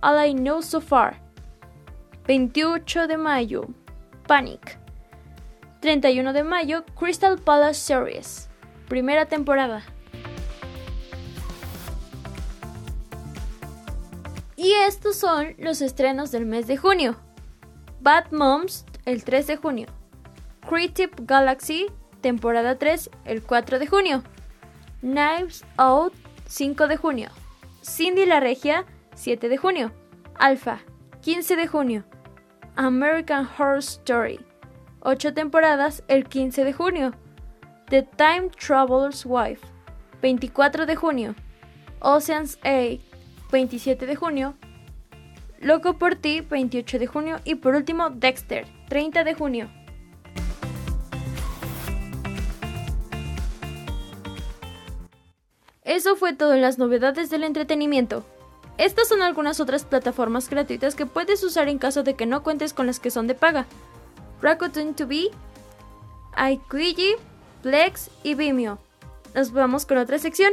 [0.00, 1.20] All I Know So Far.
[2.28, 3.66] 28 de mayo,
[4.28, 4.85] Panic.
[5.80, 8.48] 31 de mayo, Crystal Palace Series
[8.86, 9.82] primera temporada.
[14.56, 17.16] Y estos son los estrenos del mes de junio.
[18.00, 19.86] Bad Moms el 3 de junio.
[20.66, 21.86] Creative Galaxy
[22.20, 24.22] temporada 3 el 4 de junio.
[25.00, 26.14] Knives Out
[26.46, 27.28] 5 de junio.
[27.82, 29.92] Cindy la Regia 7 de junio.
[30.34, 30.80] Alpha
[31.20, 32.04] 15 de junio.
[32.76, 34.45] American Horror Story
[35.08, 37.12] 8 temporadas el 15 de junio.
[37.90, 39.64] The Time Traveler's Wife,
[40.20, 41.36] 24 de junio.
[42.00, 43.00] Ocean's 8,
[43.52, 44.56] 27 de junio.
[45.60, 47.36] Loco por ti, 28 de junio.
[47.44, 49.70] Y por último, Dexter, 30 de junio.
[55.84, 58.26] Eso fue todo en las novedades del entretenimiento.
[58.76, 62.74] Estas son algunas otras plataformas gratuitas que puedes usar en caso de que no cuentes
[62.74, 63.66] con las que son de paga.
[64.42, 65.30] Rakuten 2B,
[66.52, 67.14] iQuigi,
[67.62, 68.78] Plex y Vimeo.
[69.34, 70.52] Nos vamos con otra sección.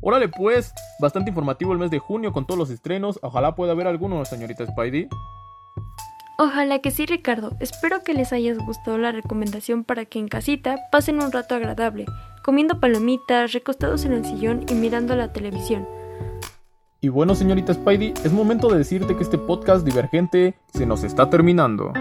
[0.00, 3.18] Órale pues, bastante informativo el mes de junio con todos los estrenos.
[3.20, 5.06] Ojalá pueda haber alguno, señorita Spidey.
[6.40, 7.56] Ojalá que sí, Ricardo.
[7.58, 12.06] Espero que les haya gustado la recomendación para que en casita pasen un rato agradable,
[12.44, 15.84] comiendo palomitas, recostados en el sillón y mirando la televisión.
[17.00, 21.28] Y bueno, señorita Spidey, es momento de decirte que este podcast divergente se nos está
[21.28, 21.92] terminando.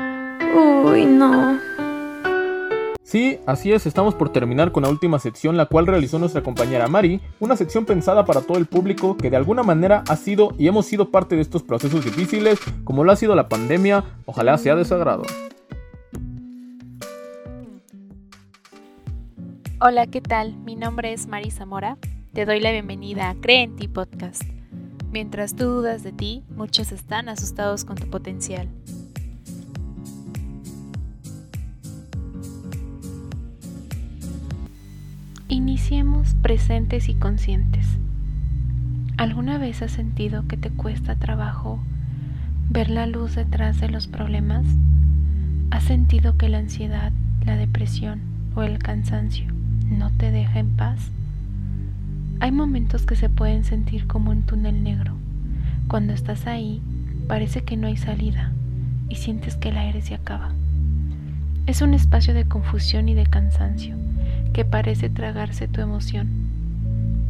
[0.86, 1.60] Uy, no.
[3.08, 6.90] Sí, así es, estamos por terminar con la última sección, la cual realizó nuestra compañera
[6.90, 10.68] Mari, una sección pensada para todo el público que de alguna manera ha sido y
[10.68, 14.76] hemos sido parte de estos procesos difíciles, como lo ha sido la pandemia, ojalá sea
[14.76, 14.86] de.
[19.80, 20.58] Hola, ¿qué tal?
[20.58, 21.98] Mi nombre es Mari Zamora.
[22.34, 24.44] Te doy la bienvenida a Cree en ti podcast.
[25.14, 28.68] Mientras tú dudas de ti, muchos están asustados con tu potencial.
[35.58, 37.98] Iniciemos presentes y conscientes.
[39.18, 41.80] ¿Alguna vez has sentido que te cuesta trabajo
[42.70, 44.68] ver la luz detrás de los problemas?
[45.72, 47.12] ¿Has sentido que la ansiedad,
[47.44, 48.22] la depresión
[48.54, 49.52] o el cansancio
[49.90, 51.10] no te deja en paz?
[52.40, 55.16] Hay momentos que se pueden sentir como un túnel negro.
[55.88, 56.84] Cuando estás ahí,
[57.28, 58.52] parece que no hay salida
[59.10, 60.52] y sientes que el aire se acaba.
[61.66, 63.98] Es un espacio de confusión y de cansancio
[64.50, 66.28] que parece tragarse tu emoción.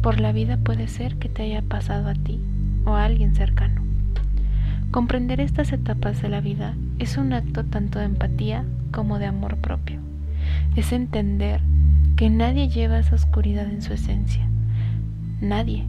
[0.02, 2.40] Por la vida puede ser que te haya pasado a ti
[2.84, 3.82] o a alguien cercano.
[4.90, 9.56] Comprender estas etapas de la vida es un acto tanto de empatía como de amor
[9.58, 10.00] propio.
[10.76, 11.60] Es entender
[12.16, 14.46] que nadie lleva esa oscuridad en su esencia.
[15.40, 15.84] Nadie.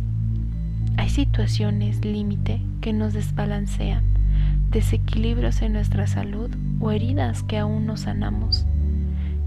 [0.98, 4.04] Hay situaciones límite que nos desbalancean,
[4.70, 6.50] desequilibrios en nuestra salud
[6.82, 8.66] o heridas que aún no sanamos.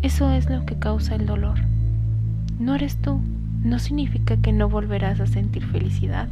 [0.00, 1.71] Eso es lo que causa el dolor
[2.62, 3.20] no eres tú.
[3.62, 6.28] No significa que no volverás a sentir felicidad.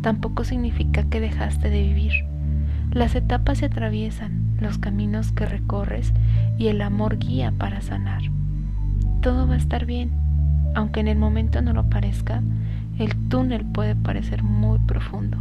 [0.00, 2.12] Tampoco significa que dejaste de vivir.
[2.92, 6.12] Las etapas se atraviesan, los caminos que recorres
[6.58, 8.22] y el amor guía para sanar.
[9.20, 10.10] Todo va a estar bien,
[10.74, 12.42] aunque en el momento no lo parezca,
[12.98, 15.38] el túnel puede parecer muy profundo,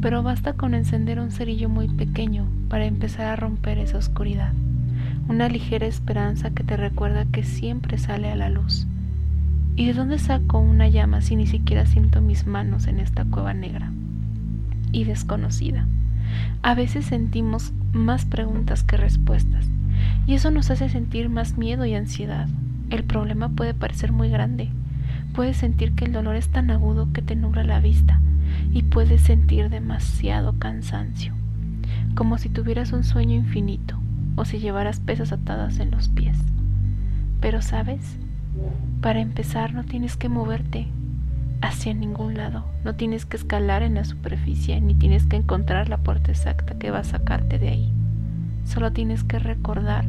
[0.00, 4.52] pero basta con encender un cerillo muy pequeño para empezar a romper esa oscuridad.
[5.28, 8.86] Una ligera esperanza que te recuerda que siempre sale a la luz.
[9.74, 13.54] ¿Y de dónde saco una llama si ni siquiera siento mis manos en esta cueva
[13.54, 13.90] negra
[14.92, 15.86] y desconocida?
[16.62, 19.68] A veces sentimos más preguntas que respuestas
[20.26, 22.48] y eso nos hace sentir más miedo y ansiedad.
[22.90, 24.68] El problema puede parecer muy grande.
[25.34, 28.20] Puedes sentir que el dolor es tan agudo que te nubla la vista
[28.72, 31.32] y puedes sentir demasiado cansancio,
[32.14, 33.98] como si tuvieras un sueño infinito
[34.36, 36.36] o si llevaras pesas atadas en los pies.
[37.40, 38.18] Pero sabes,
[39.02, 40.86] para empezar, no tienes que moverte
[41.60, 45.98] hacia ningún lado, no tienes que escalar en la superficie, ni tienes que encontrar la
[45.98, 47.92] puerta exacta que va a sacarte de ahí.
[48.64, 50.04] Solo tienes que recordar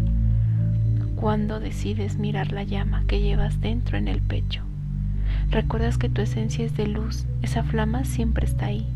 [1.16, 4.62] cuando decides mirar la llama que llevas dentro en el pecho.
[5.50, 8.88] Recuerdas que tu esencia es de luz, esa flama siempre está ahí.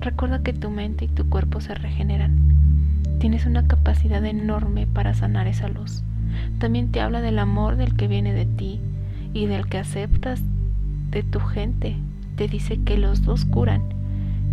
[0.00, 2.38] Recuerda que tu mente y tu cuerpo se regeneran.
[3.18, 6.04] Tienes una capacidad enorme para sanar esa luz.
[6.58, 8.80] También te habla del amor del que viene de ti
[9.34, 10.42] y del que aceptas
[11.10, 11.96] de tu gente.
[12.36, 13.82] Te dice que los dos curan.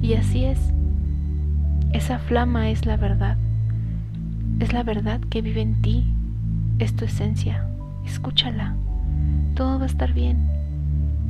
[0.02, 0.74] Y así es.
[1.94, 3.38] Esa flama es la verdad.
[4.60, 6.06] Es la verdad que vive en ti.
[6.80, 7.66] Es tu esencia.
[8.06, 8.76] Escúchala.
[9.56, 10.50] Todo va a estar bien.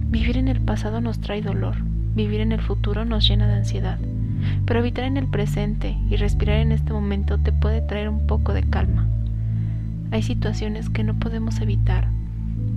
[0.09, 1.75] Vivir en el pasado nos trae dolor.
[2.15, 3.99] Vivir en el futuro nos llena de ansiedad.
[4.65, 8.53] Pero habitar en el presente y respirar en este momento te puede traer un poco
[8.53, 9.07] de calma.
[10.11, 12.09] Hay situaciones que no podemos evitar,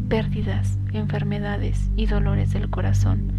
[0.09, 3.33] pérdidas, enfermedades y dolores del corazón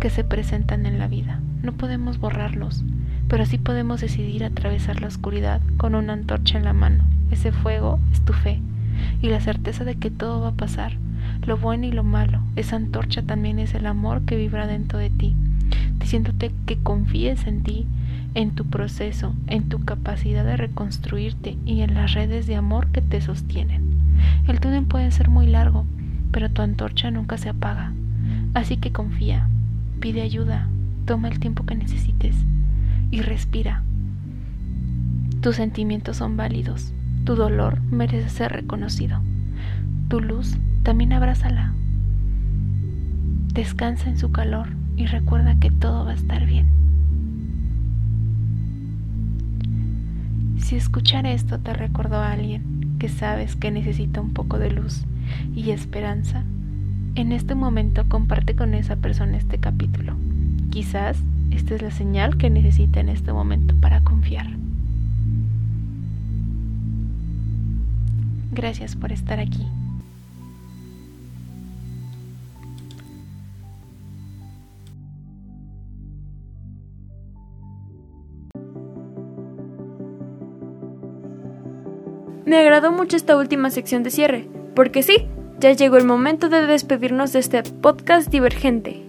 [0.00, 1.40] que se presentan en la vida.
[1.62, 2.84] No podemos borrarlos,
[3.28, 7.04] pero sí podemos decidir atravesar la oscuridad con una antorcha en la mano.
[7.30, 8.60] Ese fuego es tu fe
[9.20, 10.98] y la certeza de que todo va a pasar,
[11.46, 12.40] lo bueno y lo malo.
[12.56, 15.36] Esa antorcha también es el amor que vibra dentro de ti,
[15.98, 17.86] diciéndote que confíes en ti
[18.34, 23.02] en tu proceso, en tu capacidad de reconstruirte y en las redes de amor que
[23.02, 24.01] te sostienen.
[24.46, 25.84] El túnel puede ser muy largo,
[26.30, 27.92] pero tu antorcha nunca se apaga.
[28.54, 29.48] Así que confía,
[30.00, 30.68] pide ayuda,
[31.04, 32.36] toma el tiempo que necesites
[33.10, 33.82] y respira.
[35.40, 36.92] Tus sentimientos son válidos,
[37.24, 39.20] tu dolor merece ser reconocido.
[40.08, 41.72] Tu luz también abrázala.
[43.54, 46.68] Descansa en su calor y recuerda que todo va a estar bien.
[50.58, 52.71] Si escuchar esto te recordó a alguien
[53.02, 55.02] que sabes que necesita un poco de luz
[55.56, 56.44] y esperanza,
[57.16, 60.14] en este momento comparte con esa persona este capítulo.
[60.70, 61.18] Quizás
[61.50, 64.46] esta es la señal que necesita en este momento para confiar.
[68.52, 69.66] Gracias por estar aquí.
[82.52, 84.46] Me agradó mucho esta última sección de cierre.
[84.76, 85.26] Porque sí,
[85.58, 89.06] ya llegó el momento de despedirnos de este podcast divergente.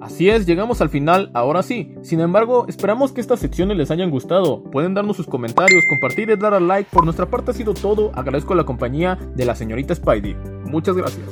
[0.00, 1.94] Así es, llegamos al final, ahora sí.
[2.00, 4.62] Sin embargo, esperamos que estas secciones les hayan gustado.
[4.62, 6.88] Pueden darnos sus comentarios, compartir y dar al like.
[6.90, 8.10] Por nuestra parte ha sido todo.
[8.14, 10.34] Agradezco la compañía de la señorita Spidey.
[10.64, 11.28] Muchas gracias.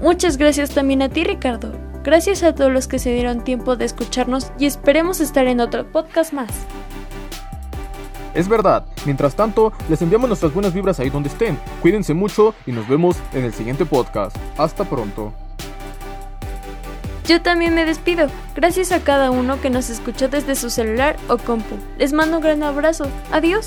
[0.00, 1.70] Muchas gracias también a ti, Ricardo.
[2.02, 5.92] Gracias a todos los que se dieron tiempo de escucharnos y esperemos estar en otro
[5.92, 6.66] podcast más.
[8.36, 8.84] Es verdad.
[9.06, 11.58] Mientras tanto, les enviamos nuestras buenas vibras ahí donde estén.
[11.80, 14.36] Cuídense mucho y nos vemos en el siguiente podcast.
[14.58, 15.32] Hasta pronto.
[17.26, 18.28] Yo también me despido.
[18.54, 21.76] Gracias a cada uno que nos escuchó desde su celular o compu.
[21.98, 23.06] Les mando un gran abrazo.
[23.32, 23.66] Adiós.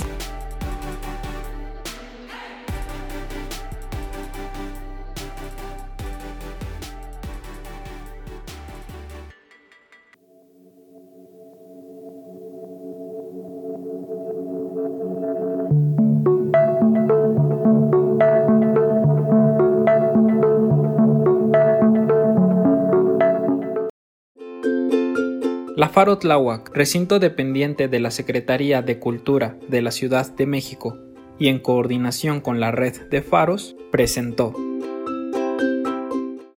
[26.18, 30.98] Tláhuac, recinto dependiente de la Secretaría de Cultura de la Ciudad de México
[31.38, 34.54] y en coordinación con la red de faros, presentó